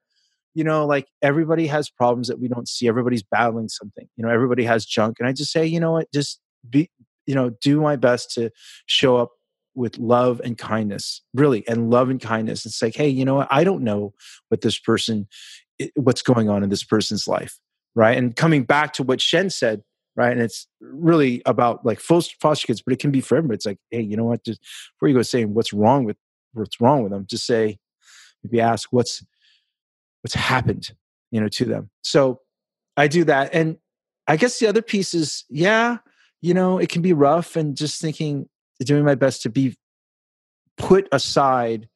[0.54, 2.88] you know, like everybody has problems that we don't see.
[2.88, 4.08] Everybody's battling something.
[4.16, 6.90] You know, everybody has junk, and I just say, you know what, just be,
[7.26, 8.50] you know, do my best to
[8.86, 9.30] show up
[9.74, 12.66] with love and kindness, really, and love and kindness.
[12.66, 13.48] It's like, hey, you know what?
[13.50, 14.14] I don't know
[14.48, 15.28] what this person,
[15.94, 17.58] what's going on in this person's life,
[17.94, 18.16] right?
[18.16, 19.82] And coming back to what Shen said,
[20.16, 20.32] right?
[20.32, 23.56] And it's really about like false foster kids, but it can be for everybody.
[23.56, 24.44] It's like, hey, you know what?
[24.44, 24.60] Just
[24.96, 26.16] before you go saying what's wrong with
[26.52, 27.78] what's wrong with them, just say,
[28.42, 29.24] maybe ask what's
[30.22, 30.90] what's happened,
[31.30, 31.90] you know, to them.
[32.02, 32.40] So
[32.96, 33.78] I do that, and
[34.26, 35.98] I guess the other piece is, yeah,
[36.42, 38.49] you know, it can be rough, and just thinking
[38.84, 39.76] doing my best to be
[40.76, 41.88] put aside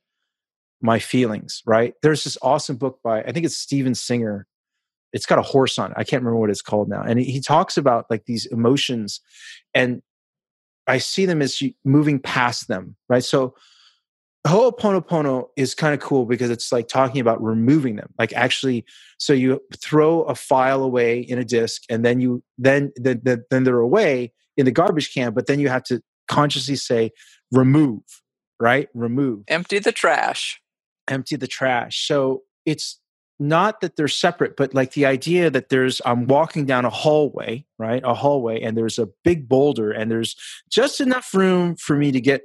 [0.81, 1.95] my feelings, right?
[2.03, 4.47] There's this awesome book by, I think it's Steven Singer.
[5.13, 5.97] It's got a horse on it.
[5.97, 7.01] I can't remember what it's called now.
[7.03, 9.21] And he talks about like these emotions
[9.73, 10.03] and
[10.87, 13.25] I see them as moving past them, right?
[13.25, 13.55] So
[14.47, 18.13] Ho'oponopono is kind of cool because it's like talking about removing them.
[18.19, 18.85] Like actually,
[19.17, 23.65] so you throw a file away in a disk and then you, then, then, then
[23.65, 27.13] they're away in the garbage can, but then you have to consciously say
[27.53, 28.03] remove,
[28.61, 28.89] right?
[28.95, 29.45] Remove.
[29.49, 30.61] Empty the trash.
[31.09, 32.07] Empty the trash.
[32.07, 33.01] So it's
[33.39, 37.67] not that they're separate, but like the idea that there's, I'm walking down a hallway,
[37.79, 38.03] right?
[38.05, 40.37] A hallway, and there's a big boulder, and there's
[40.71, 42.43] just enough room for me to get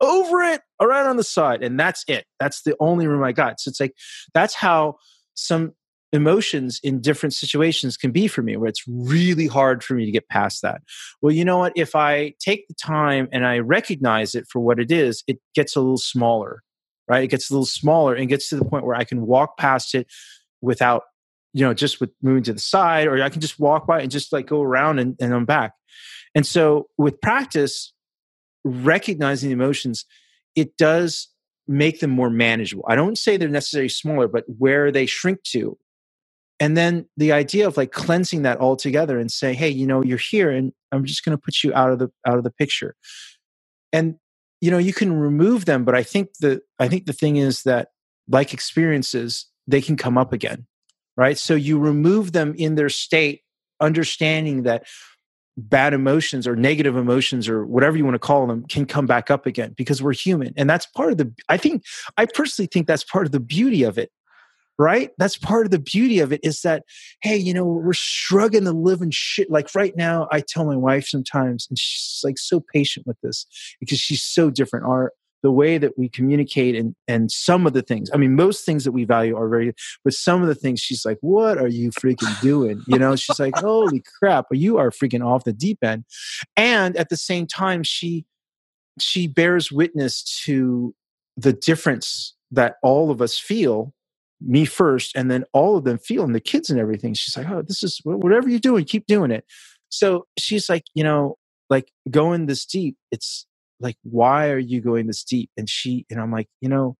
[0.00, 1.62] over it around on the side.
[1.62, 2.24] And that's it.
[2.40, 3.60] That's the only room I got.
[3.60, 3.94] So it's like,
[4.34, 4.96] that's how
[5.34, 5.74] some
[6.12, 10.12] emotions in different situations can be for me where it's really hard for me to
[10.12, 10.82] get past that.
[11.20, 11.72] Well you know what?
[11.76, 15.76] If i take the time and i recognize it for what it is it gets
[15.76, 16.62] a little smaller
[17.08, 17.24] right?
[17.24, 19.94] It gets a little smaller and gets to the point where i can walk past
[19.94, 20.06] it
[20.60, 21.02] without
[21.52, 24.10] you know just with moving to the side or i can just walk by and
[24.10, 25.72] just like go around and, and i'm back.
[26.34, 27.92] And so with practice
[28.64, 30.04] recognizing the emotions
[30.54, 31.28] it does
[31.68, 32.84] make them more manageable.
[32.88, 35.78] I don't say they're necessarily smaller, but where they shrink to
[36.62, 40.02] and then the idea of like cleansing that all together and say hey you know
[40.02, 42.52] you're here and i'm just going to put you out of the out of the
[42.52, 42.94] picture.
[43.92, 44.16] And
[44.62, 47.64] you know you can remove them but i think the i think the thing is
[47.64, 47.88] that
[48.28, 50.66] like experiences they can come up again
[51.16, 51.38] right?
[51.38, 53.42] So you remove them in their state
[53.80, 54.86] understanding that
[55.56, 59.30] bad emotions or negative emotions or whatever you want to call them can come back
[59.30, 60.54] up again because we're human.
[60.56, 61.84] And that's part of the i think
[62.16, 64.10] i personally think that's part of the beauty of it
[64.78, 65.10] right?
[65.18, 66.84] That's part of the beauty of it is that,
[67.22, 69.50] hey, you know, we're struggling to live in shit.
[69.50, 73.46] Like right now, I tell my wife sometimes, and she's like so patient with this
[73.80, 74.86] because she's so different.
[74.86, 75.12] Our
[75.42, 78.84] the way that we communicate and and some of the things, I mean, most things
[78.84, 81.90] that we value are very, but some of the things she's like, what are you
[81.90, 82.80] freaking doing?
[82.86, 86.04] You know, she's like, holy crap, you are freaking off the deep end.
[86.56, 88.24] And at the same time, she
[89.00, 90.94] she bears witness to
[91.36, 93.92] the difference that all of us feel
[94.44, 97.14] me first and then all of them feeling the kids and everything.
[97.14, 99.44] She's like oh this is whatever you're doing keep doing it.
[99.88, 101.36] So she's like you know
[101.70, 103.46] like going this deep it's
[103.80, 105.50] like why are you going this deep?
[105.56, 106.96] And she and i'm like you know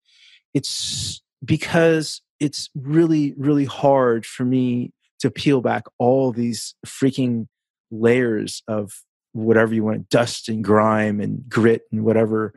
[0.54, 7.46] it's because it's really really hard for me to peel back all these freaking
[7.90, 8.92] layers of
[9.32, 12.54] whatever you want dust and grime and grit and whatever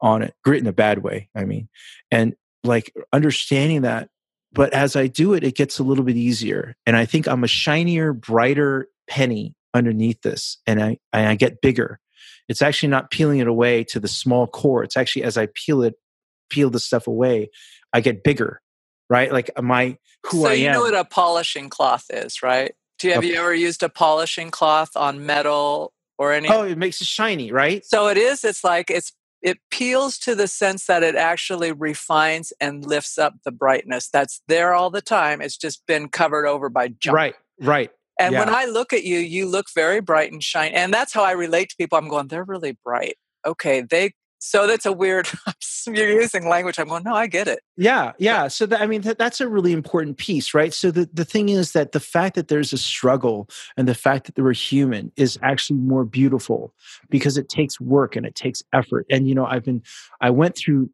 [0.00, 1.68] on it grit in a bad way i mean.
[2.10, 4.08] And like understanding that
[4.58, 6.74] but as I do it, it gets a little bit easier.
[6.84, 12.00] And I think I'm a shinier, brighter penny underneath this, and I, I get bigger.
[12.48, 14.82] It's actually not peeling it away to the small core.
[14.82, 15.94] It's actually as I peel it,
[16.50, 17.50] peel the stuff away,
[17.92, 18.60] I get bigger,
[19.08, 19.32] right?
[19.32, 19.96] Like uh, my
[20.26, 20.58] who so I am.
[20.58, 22.74] you know what a polishing cloth is, right?
[22.98, 23.34] Do you have okay.
[23.34, 26.48] you ever used a polishing cloth on metal or any?
[26.48, 27.84] Oh, it makes it shiny, right?
[27.84, 28.42] So it is.
[28.42, 29.12] It's like it's
[29.48, 34.42] it peels to the sense that it actually refines and lifts up the brightness that's
[34.46, 35.40] there all the time.
[35.40, 37.16] It's just been covered over by junk.
[37.16, 37.90] Right, right.
[38.20, 38.40] And yeah.
[38.40, 40.72] when I look at you, you look very bright and shine.
[40.72, 41.98] And that's how I relate to people.
[41.98, 43.16] I'm going, they're really bright.
[43.46, 45.28] Okay, they so that's a weird
[45.86, 47.60] you're using language i'm going no i get it.
[47.76, 50.72] Yeah yeah so that, i mean that, that's a really important piece right?
[50.72, 54.26] So the, the thing is that the fact that there's a struggle and the fact
[54.26, 56.74] that we're human is actually more beautiful
[57.10, 59.06] because it takes work and it takes effort.
[59.10, 59.82] And you know i've been
[60.20, 60.90] i went through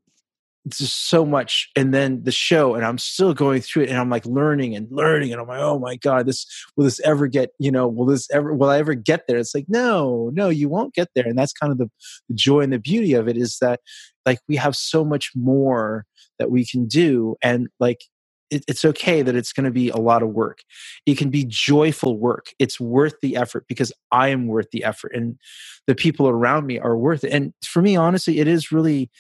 [0.69, 4.09] just so much and then the show and i'm still going through it and i'm
[4.09, 6.47] like learning and learning and i'm like oh my god this
[6.77, 9.39] will this ever get you know will this ever will i ever get there?
[9.39, 11.27] It's like no no you won't get there.
[11.27, 11.91] And that's kind of the,
[12.35, 13.81] joy and the beauty of it is that
[14.27, 16.05] like we have so much more
[16.39, 18.05] that we can do and like
[18.51, 20.61] it, it's okay that it's going to be a lot of work.
[21.07, 22.49] It can be joyful work.
[22.59, 25.39] It's worth the effort because i am worth the effort and
[25.87, 27.33] the people around me are worth it.
[27.33, 29.11] And for me honestly it is really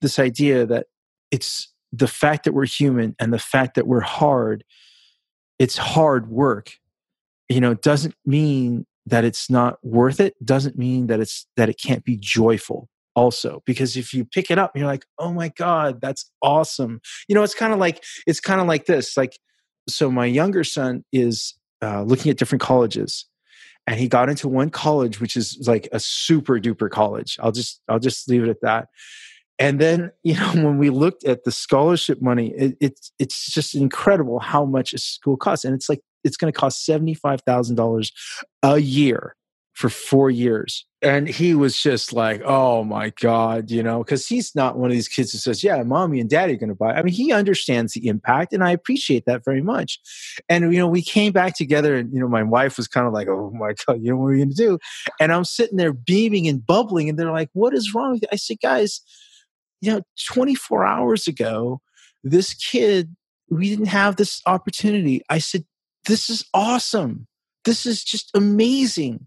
[0.00, 0.86] this idea that
[1.34, 4.62] it's the fact that we're human and the fact that we're hard
[5.58, 6.78] it's hard work.
[7.48, 11.78] You know doesn't mean that it's not worth it doesn't mean that it's that it
[11.80, 13.62] can't be joyful also.
[13.66, 17.00] Because if you pick it up you're like oh my god that's awesome.
[17.28, 19.36] You know it's kind of like it's kind of like this like
[19.88, 23.26] so my younger son is uh, looking at different colleges
[23.86, 27.38] and he got into one college which is like a super duper college.
[27.42, 28.88] I'll just i'll just leave it at that
[29.58, 33.74] and then you know when we looked at the scholarship money it, it's it's just
[33.74, 38.12] incredible how much a school costs and it's like it's going to cost $75000
[38.62, 39.36] a year
[39.74, 40.86] for four years.
[41.02, 44.94] And he was just like, oh my God, you know, because he's not one of
[44.94, 46.94] these kids who says, yeah, mommy and daddy are going to buy.
[46.94, 50.00] I mean, he understands the impact, and I appreciate that very much.
[50.48, 53.12] And, you know, we came back together, and, you know, my wife was kind of
[53.12, 54.78] like, oh my God, you know, what are you going to do?
[55.20, 58.20] And I'm sitting there beaming and bubbling, and they're like, what is wrong?
[58.32, 59.02] I said, guys,
[59.80, 60.02] you know,
[60.32, 61.80] 24 hours ago,
[62.22, 63.14] this kid,
[63.50, 65.22] we didn't have this opportunity.
[65.28, 65.64] I said,
[66.06, 67.26] this is awesome.
[67.64, 69.26] This is just amazing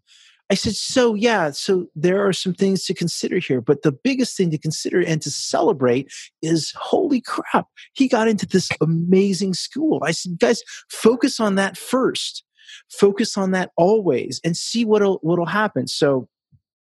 [0.49, 4.37] I said, so yeah, so there are some things to consider here, but the biggest
[4.37, 6.09] thing to consider and to celebrate
[6.41, 10.01] is holy crap, he got into this amazing school.
[10.03, 12.43] I said, guys, focus on that first.
[12.91, 15.87] Focus on that always and see what'll what'll happen.
[15.87, 16.27] So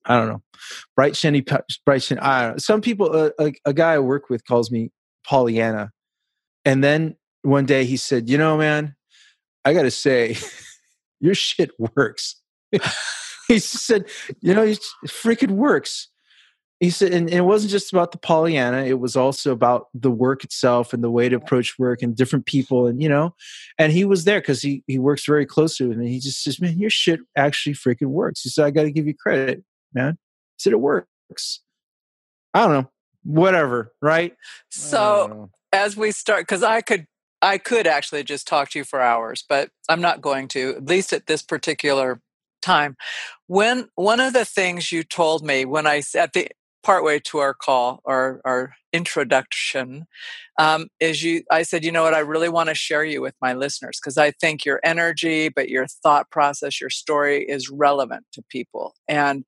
[0.05, 0.43] I don't know.
[0.97, 1.45] Bright shiny,
[1.85, 2.21] bright shiny.
[2.21, 2.59] I don't know.
[2.59, 4.91] Some people, uh, a, a guy I work with calls me
[5.27, 5.93] Pollyanna.
[6.65, 8.95] And then one day he said, you know, man,
[9.65, 10.37] I got to say,
[11.21, 12.37] your shit works.
[13.49, 14.07] he said,
[14.41, 16.09] you know, it freaking works.
[16.81, 20.11] He said, and, and, it wasn't just about the Pollyanna, it was also about the
[20.11, 22.89] work itself and the way to approach work and different people.
[22.89, 23.37] And, you know,
[23.79, 26.09] and he was there because he, he works very closely with me.
[26.09, 28.41] He just says, man, your shit actually freaking works.
[28.41, 29.63] He said, I got to give you credit,
[29.95, 30.19] man.
[30.57, 31.61] He said, it works.
[32.55, 32.91] I don't know,
[33.25, 34.35] whatever, right?
[34.71, 35.51] So oh.
[35.73, 37.07] as we start, because I could
[37.41, 40.87] I could actually just talk to you for hours, but I'm not going to, at
[40.87, 42.21] least at this particular
[42.63, 42.97] time.
[43.49, 46.49] When one of the things you told me when I at the
[46.83, 50.07] partway to our call our our introduction
[50.59, 52.15] um, is you i said you know what?
[52.15, 55.69] I really want to share you with my listeners because i think your energy but
[55.69, 58.95] your thought process your story is relevant to people.
[59.09, 59.45] And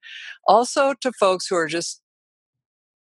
[0.46, 2.00] also to folks who are just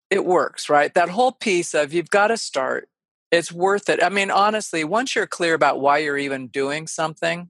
[0.10, 0.94] it works right?
[0.94, 2.90] That whole piece of you've got to start.
[3.32, 4.04] It's worth it.
[4.04, 7.50] I mean honestly once you're clear about why you're even doing something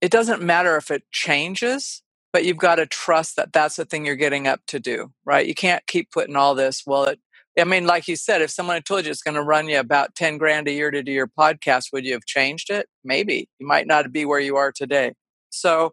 [0.00, 2.02] it doesn't matter if it changes
[2.32, 5.46] but you've got to trust that that's the thing you're getting up to do right?
[5.46, 7.20] You can't keep putting all this well it
[7.60, 9.78] i mean like you said if someone had told you it's going to run you
[9.78, 13.48] about 10 grand a year to do your podcast would you have changed it maybe
[13.58, 15.12] you might not be where you are today
[15.50, 15.92] so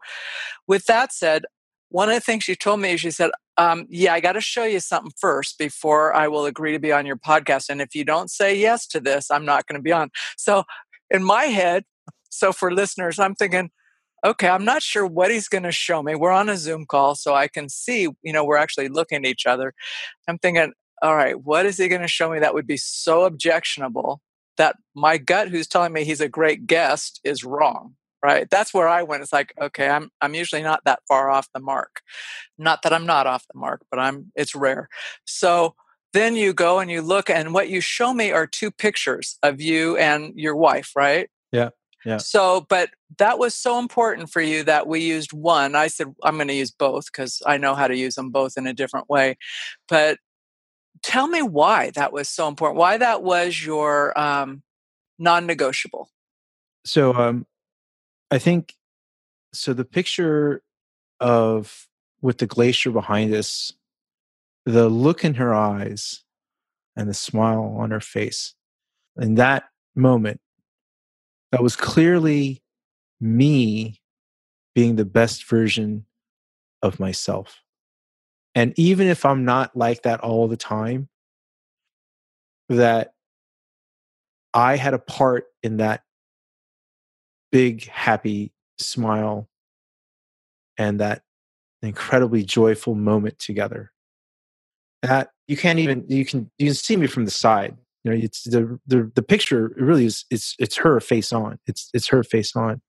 [0.67, 1.43] with that said
[1.89, 4.41] one of the things she told me is she said um, yeah i got to
[4.41, 7.95] show you something first before i will agree to be on your podcast and if
[7.95, 10.63] you don't say yes to this i'm not going to be on so
[11.09, 11.83] in my head
[12.29, 13.69] so for listeners i'm thinking
[14.25, 16.15] okay, I'm not sure what he's going to show me.
[16.15, 19.29] We're on a Zoom call, so I can see, you know, we're actually looking at
[19.29, 19.73] each other.
[20.27, 23.23] I'm thinking, all right, what is he going to show me that would be so
[23.23, 24.21] objectionable
[24.57, 27.95] that my gut, who's telling me he's a great guest, is wrong?
[28.23, 28.49] Right.
[28.49, 29.21] That's where I went.
[29.21, 32.01] It's like, okay, I'm I'm usually not that far off the mark.
[32.57, 34.89] Not that I'm not off the mark, but I'm it's rare.
[35.25, 35.75] So
[36.13, 39.61] then you go and you look and what you show me are two pictures of
[39.61, 41.29] you and your wife, right?
[41.51, 41.69] Yeah.
[42.05, 42.17] Yeah.
[42.17, 45.75] So, but that was so important for you that we used one.
[45.75, 48.57] I said, I'm going to use both because I know how to use them both
[48.57, 49.37] in a different way.
[49.89, 50.17] But
[51.03, 54.63] tell me why that was so important, why that was your um,
[55.19, 56.09] non negotiable.
[56.85, 57.45] So, um,
[58.31, 58.75] I think
[59.53, 59.73] so.
[59.73, 60.61] The picture
[61.19, 61.87] of
[62.21, 63.73] with the glacier behind us,
[64.65, 66.23] the look in her eyes
[66.95, 68.55] and the smile on her face,
[69.17, 70.39] in that moment
[71.51, 72.61] that was clearly
[73.19, 74.01] me
[74.75, 76.05] being the best version
[76.81, 77.63] of myself.
[78.57, 81.09] And even if I'm not like that all the time,
[82.69, 83.11] that
[84.51, 86.01] I had a part in that
[87.51, 89.47] big, happy smile
[90.75, 91.21] and that
[91.83, 93.91] incredibly joyful moment together.
[95.03, 98.17] That you can't even, you can, you can see me from the side you know
[98.23, 102.23] it's the the, the picture really is it's it's her face on it's it's her
[102.23, 102.79] face on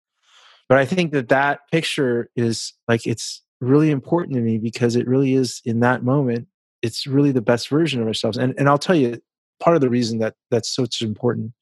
[0.69, 5.07] but i think that that picture is like it's really important to me because it
[5.07, 6.47] really is in that moment
[6.83, 8.39] it's really the best version of ourselves.
[8.39, 9.21] And and I'll tell you,
[9.61, 11.53] part of the reason that that's such an important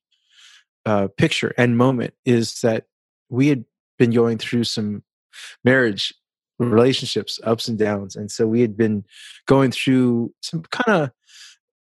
[0.85, 2.85] uh, picture and moment is that
[3.29, 3.65] we had
[3.99, 5.03] been going through some
[5.65, 6.15] marriage
[6.59, 9.05] relationships ups and downs and so we had been
[9.47, 11.11] going through some kind of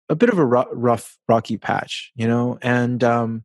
[0.09, 3.41] a bit of a rough rocky patch you know and um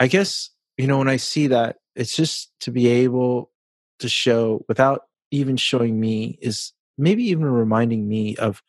[0.00, 3.52] i guess you know when i see that it's just to be able
[4.00, 5.02] to show without
[5.34, 8.62] even showing me is maybe even reminding me of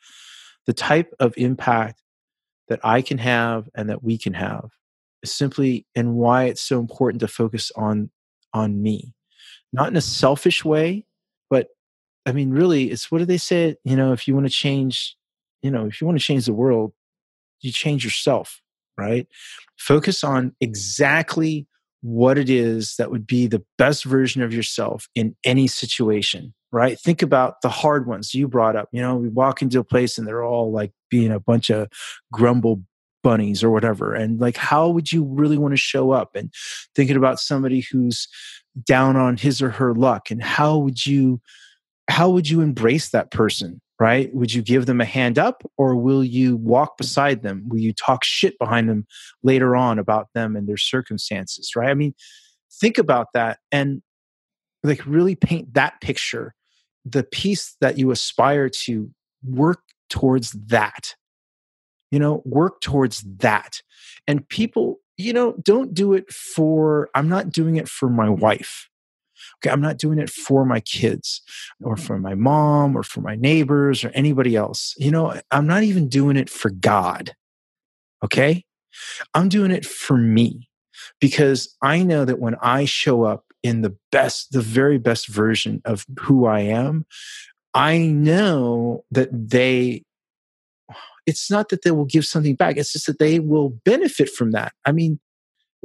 [0.65, 2.01] the type of impact
[2.67, 4.71] that i can have and that we can have
[5.23, 8.09] simply and why it's so important to focus on
[8.53, 9.13] on me
[9.73, 11.05] not in a selfish way
[11.49, 11.67] but
[12.25, 13.75] I mean, really, it's what do they say?
[13.83, 15.15] You know, if you want to change,
[15.61, 16.93] you know, if you want to change the world,
[17.61, 18.61] you change yourself,
[18.97, 19.27] right?
[19.77, 21.67] Focus on exactly
[22.05, 26.99] what it is that would be the best version of yourself in any situation, right?
[26.99, 28.89] Think about the hard ones you brought up.
[28.91, 31.87] You know, we walk into a place and they're all like being a bunch of
[32.31, 32.83] grumble
[33.23, 34.13] bunnies or whatever.
[34.13, 36.35] And like, how would you really want to show up?
[36.35, 36.53] And
[36.93, 38.27] thinking about somebody who's
[38.85, 41.41] down on his or her luck and how would you
[42.07, 44.33] how would you embrace that person right?
[44.33, 47.63] Would you give them a hand up or will you walk beside them?
[47.67, 49.05] Will you talk shit behind them
[49.43, 51.89] later on about them and their circumstances right?
[51.89, 52.13] I mean
[52.71, 54.01] think about that and
[54.83, 56.53] like really paint that picture
[57.05, 59.09] the piece that you aspire to
[59.43, 61.15] work towards that
[62.11, 63.81] you know work towards that.
[64.27, 68.89] And people you know don't do it for i'm not doing it for my wife
[69.57, 71.41] Okay, I'm not doing it for my kids
[71.83, 74.93] or for my mom or for my neighbors or anybody else.
[74.97, 77.33] You know, I'm not even doing it for God.
[78.23, 78.65] Okay?
[79.33, 80.69] I'm doing it for me
[81.19, 85.81] because I know that when I show up in the best, the very best version
[85.85, 87.05] of who I am,
[87.73, 90.03] I know that they
[91.25, 94.51] it's not that they will give something back it's just that they will benefit from
[94.51, 95.19] that i mean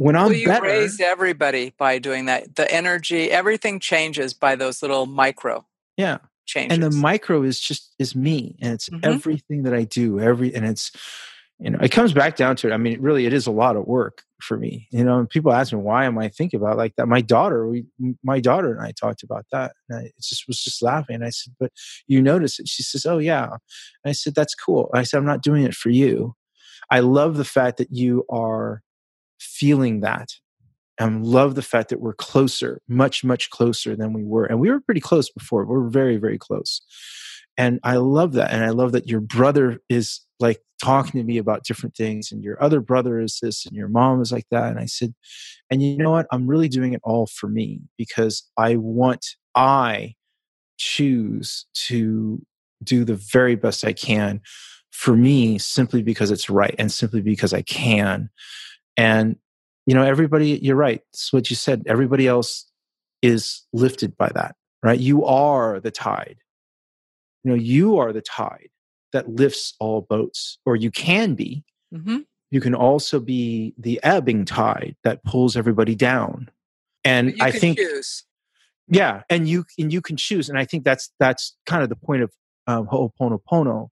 [0.01, 2.57] when I'm well, you better, raise everybody by doing that.
[2.57, 5.66] The energy, everything changes by those little micro.
[5.98, 6.18] Yeah.
[6.46, 6.74] Changes.
[6.74, 9.05] And the micro is just is me, and it's mm-hmm.
[9.05, 10.18] everything that I do.
[10.18, 10.90] Every and it's
[11.59, 12.72] you know it comes back down to it.
[12.72, 14.88] I mean, really, it is a lot of work for me.
[14.90, 17.07] You know, and people ask me why am I thinking about like that.
[17.07, 17.84] My daughter, we,
[18.24, 19.74] my daughter and I talked about that.
[19.90, 21.16] And I just was just laughing.
[21.16, 21.72] And I said, "But
[22.07, 25.26] you notice it?" She says, "Oh yeah." And I said, "That's cool." I said, "I'm
[25.26, 26.34] not doing it for you.
[26.90, 28.82] I love the fact that you are."
[29.41, 30.28] Feeling that
[30.99, 34.45] and love the fact that we're closer, much, much closer than we were.
[34.45, 35.64] And we were pretty close before.
[35.64, 36.82] We are very, very close.
[37.57, 38.53] And I love that.
[38.53, 42.43] And I love that your brother is like talking to me about different things, and
[42.43, 44.70] your other brother is this, and your mom is like that.
[44.70, 45.14] And I said,
[45.70, 46.26] and you know what?
[46.32, 50.14] I'm really doing it all for me because I want, I
[50.78, 52.41] choose to
[52.82, 54.41] do the very best I can
[54.91, 58.30] for me simply because it's right and simply because I can.
[59.01, 59.36] And,
[59.86, 61.01] you know, everybody, you're right.
[61.14, 61.84] It's what you said.
[61.86, 62.70] Everybody else
[63.22, 65.01] is lifted by that, right?
[65.01, 66.36] You are the tide.
[67.42, 68.68] You know, you are the tide
[69.14, 71.64] that lifts all boats, or you can be.
[71.94, 72.18] Mm-hmm.
[72.51, 76.51] You can also be the ebbing tide that pulls everybody down.
[77.03, 78.24] And I think, choose.
[78.88, 80.51] yeah, and you and you can choose.
[80.51, 82.30] And I think that's that's kind of the point of
[82.66, 83.88] um, Ho'oponopono.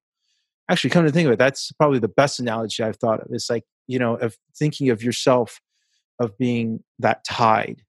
[0.70, 3.28] Actually, come to think of it, that's probably the best analogy I've thought of.
[3.30, 5.60] It's like you know of thinking of yourself
[6.20, 7.82] of being that tide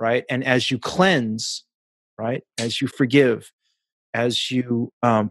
[0.00, 0.24] right?
[0.30, 1.64] And as you cleanse
[2.18, 2.42] right?
[2.58, 3.50] As you forgive
[4.12, 5.30] as you um,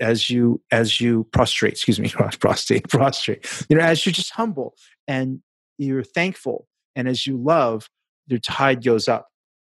[0.00, 2.08] as you as you prostrate excuse me
[2.40, 4.74] prostate prostrate you know as you're just humble
[5.06, 5.40] and
[5.78, 6.66] you're thankful
[6.96, 7.88] and as you love
[8.26, 9.28] your tide goes up.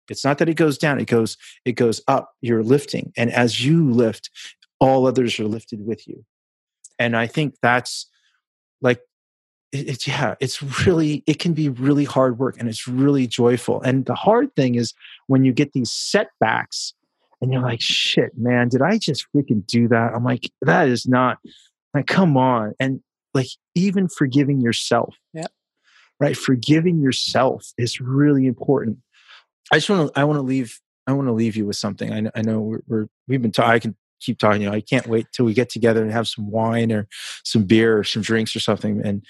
[0.09, 1.35] It's not that it goes down it goes
[1.65, 3.11] it goes up you're lifting.
[3.17, 4.29] And as you lift
[4.79, 6.23] all others are lifted with you
[6.99, 8.07] and i think that's
[8.81, 9.01] like
[9.71, 14.05] it's yeah it's really it can be really hard work and it's really joyful and
[14.05, 14.93] the hard thing is
[15.27, 16.93] when you get these setbacks
[17.41, 20.13] and you're like shit man did i just freaking do that?
[20.15, 21.37] I'm like that is not
[21.93, 23.01] like come on and
[23.33, 25.45] like even forgiving yourself yeah.
[26.19, 26.35] right?
[26.35, 28.97] Forgiving yourself is really important.
[29.71, 32.11] I just want to i want to leave i want to leave you with something.
[32.11, 34.75] I know, I know we're, we're we've been talking i can keep talking you know
[34.75, 37.07] i can't wait till we get together and have some wine or
[37.43, 39.23] some beer or some drinks or something and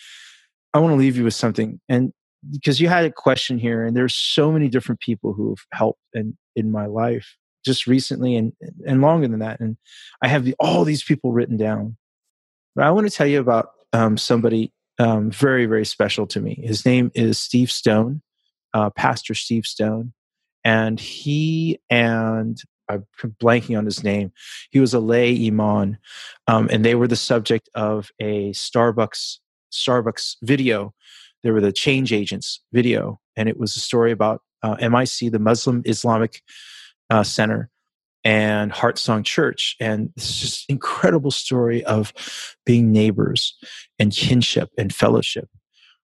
[0.73, 1.79] I want to leave you with something.
[1.89, 2.13] And
[2.51, 6.01] because you had a question here, and there's so many different people who have helped
[6.13, 7.35] in, in my life
[7.65, 8.53] just recently and,
[8.85, 9.59] and longer than that.
[9.59, 9.77] And
[10.21, 11.97] I have the, all these people written down.
[12.75, 16.59] But I want to tell you about um, somebody um, very, very special to me.
[16.63, 18.21] His name is Steve Stone,
[18.73, 20.13] uh, Pastor Steve Stone.
[20.63, 22.57] And he and
[22.89, 24.31] I'm blanking on his name.
[24.71, 25.97] He was a lay iman,
[26.47, 29.38] um, and they were the subject of a Starbucks
[29.71, 30.93] Starbucks video.
[31.43, 35.39] They were the change agents video, and it was a story about uh, MIC, the
[35.39, 36.41] Muslim Islamic
[37.09, 37.69] uh, Center,
[38.23, 42.13] and Heart Song Church, and is just incredible story of
[42.65, 43.55] being neighbors
[43.99, 45.49] and kinship and fellowship.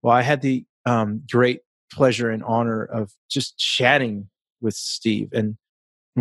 [0.01, 1.61] Well, I had the um, great
[1.91, 4.29] pleasure and honor of just chatting
[4.61, 5.57] with Steve, and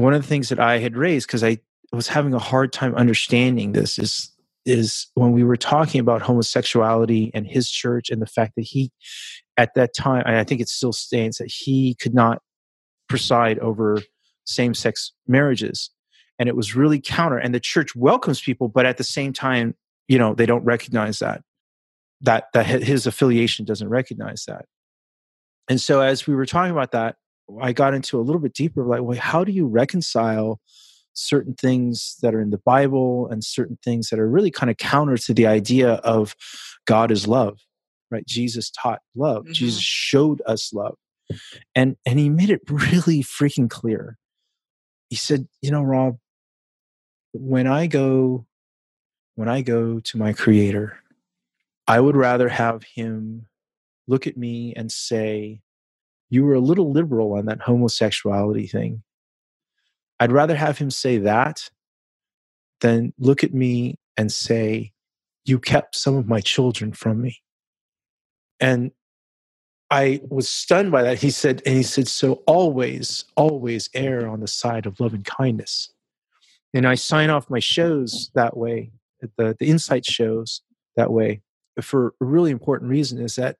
[0.03, 1.59] one of the things that I had raised because I
[1.93, 4.33] was having a hard time understanding this is
[4.67, 8.91] is when we were talking about homosexuality and his church and the fact that he
[9.57, 12.43] at that time i think it still stands that he could not
[13.09, 14.03] preside over
[14.45, 15.91] same-sex marriages.
[16.39, 19.75] And it was really counter and the church welcomes people but at the same time
[20.07, 21.43] you know they don't recognize that
[22.21, 24.67] that that his affiliation doesn't recognize that.
[25.69, 27.17] And so as we were talking about that
[27.61, 30.61] I got into a little bit deeper like, well, how do you reconcile
[31.15, 34.77] certain things that are in the Bible and certain things that are really kind of
[34.77, 36.37] counter to the idea of
[36.87, 37.59] God is love,
[38.11, 38.27] right?
[38.27, 39.45] Jesus taught love.
[39.45, 39.53] Mm-hmm.
[39.53, 40.97] Jesus showed us love.
[41.75, 44.17] And and he made it really freaking clear.
[45.11, 46.19] He said, you know, Rob,
[47.33, 48.47] when I go
[49.35, 50.99] when I go to my creator,
[51.87, 53.47] I would rather have him
[54.07, 55.61] look at me and say,
[56.31, 59.03] you were a little liberal on that homosexuality thing.
[60.21, 61.71] I'd rather have him say that
[62.81, 64.93] than look at me and say,
[65.45, 67.41] You kept some of my children from me.
[68.61, 68.91] And
[69.91, 71.19] I was stunned by that.
[71.19, 75.25] He said, and he said, So always, always err on the side of love and
[75.25, 75.93] kindness.
[76.75, 80.61] And I sign off my shows that way, the, the insight shows
[80.97, 81.41] that way,
[81.81, 83.57] for a really important reason is that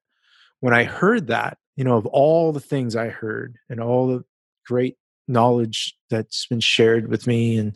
[0.61, 4.25] when I heard that, you know, of all the things I heard and all the
[4.67, 4.97] great
[5.29, 7.75] knowledge that's been shared with me, and,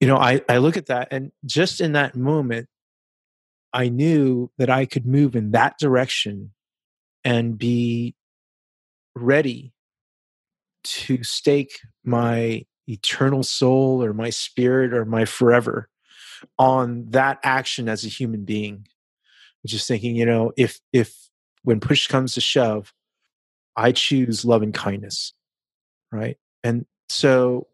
[0.00, 2.68] you know, I, I look at that and just in that moment,
[3.74, 6.52] I knew that I could move in that direction
[7.22, 8.14] and be
[9.14, 9.74] ready
[10.82, 15.90] to stake my eternal soul or my spirit or my forever
[16.58, 18.86] on that action as a human being.
[19.66, 21.14] Just thinking you know if if
[21.64, 22.94] when push comes to shove
[23.76, 25.32] I choose love and kindness,
[26.12, 26.36] right?
[26.62, 27.66] And so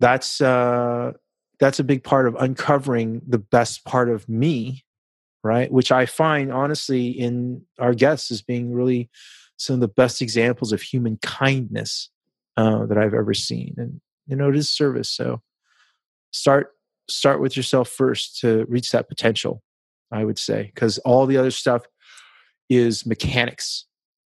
[0.00, 1.12] that's uh,
[1.58, 4.84] that's a big part of uncovering the best part of me,
[5.42, 5.70] right?
[5.70, 9.08] Which I find honestly in our guests as being really
[9.56, 12.10] some of the best examples of human kindness
[12.56, 15.10] uh, that I've ever seen, and you know it is service.
[15.10, 15.42] So
[16.32, 16.72] start
[17.08, 19.62] start with yourself first to reach that potential.
[20.12, 21.84] I would say because all the other stuff
[22.68, 23.85] is mechanics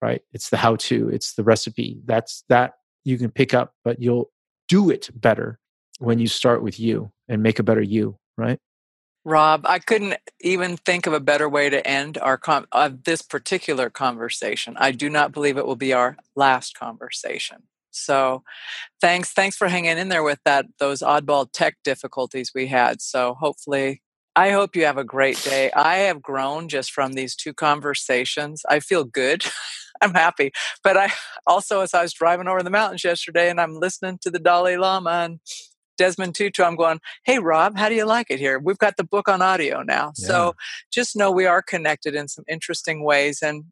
[0.01, 0.21] right?
[0.33, 2.01] It's the how to, it's the recipe.
[2.05, 2.73] That's that
[3.03, 4.31] you can pick up, but you'll
[4.67, 5.59] do it better
[5.99, 8.59] when you start with you and make a better you, right?
[9.23, 13.21] Rob, I couldn't even think of a better way to end our com- uh, this
[13.21, 14.75] particular conversation.
[14.77, 17.63] I do not believe it will be our last conversation.
[17.91, 18.43] So,
[18.99, 23.01] thanks, thanks for hanging in there with that those oddball tech difficulties we had.
[23.01, 24.01] So, hopefully,
[24.35, 25.71] I hope you have a great day.
[25.71, 28.63] I have grown just from these two conversations.
[28.69, 29.45] I feel good.
[30.01, 30.51] I'm happy.
[30.83, 31.11] But I
[31.45, 34.77] also, as I was driving over the mountains yesterday and I'm listening to the Dalai
[34.77, 35.39] Lama and
[35.97, 38.57] Desmond Tutu, I'm going, hey, Rob, how do you like it here?
[38.57, 40.13] We've got the book on audio now.
[40.17, 40.27] Yeah.
[40.27, 40.55] So
[40.91, 43.41] just know we are connected in some interesting ways.
[43.43, 43.65] And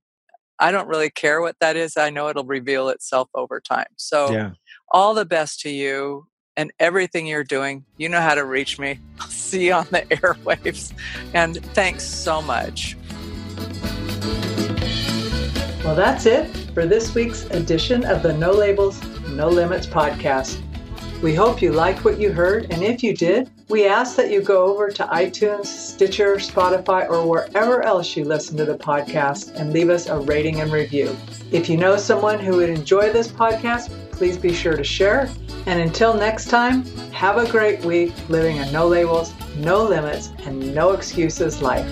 [0.60, 1.98] I don't really care what that is.
[1.98, 3.88] I know it'll reveal itself over time.
[3.96, 4.52] So yeah.
[4.92, 6.28] all the best to you
[6.60, 7.86] and everything you're doing.
[7.96, 9.00] You know how to reach me.
[9.22, 10.92] I'll see you on the airwaves.
[11.34, 12.98] And thanks so much.
[15.86, 20.62] Well, that's it for this week's edition of the No Labels, No Limits podcast.
[21.22, 24.42] We hope you liked what you heard, and if you did, we ask that you
[24.42, 29.74] go over to iTunes, Stitcher, Spotify, or wherever else you listen to the podcast and
[29.74, 31.14] leave us a rating and review.
[31.52, 35.30] If you know someone who would enjoy this podcast, please be sure to share.
[35.66, 40.74] And until next time, have a great week living a no labels, no limits, and
[40.74, 41.86] no excuses life.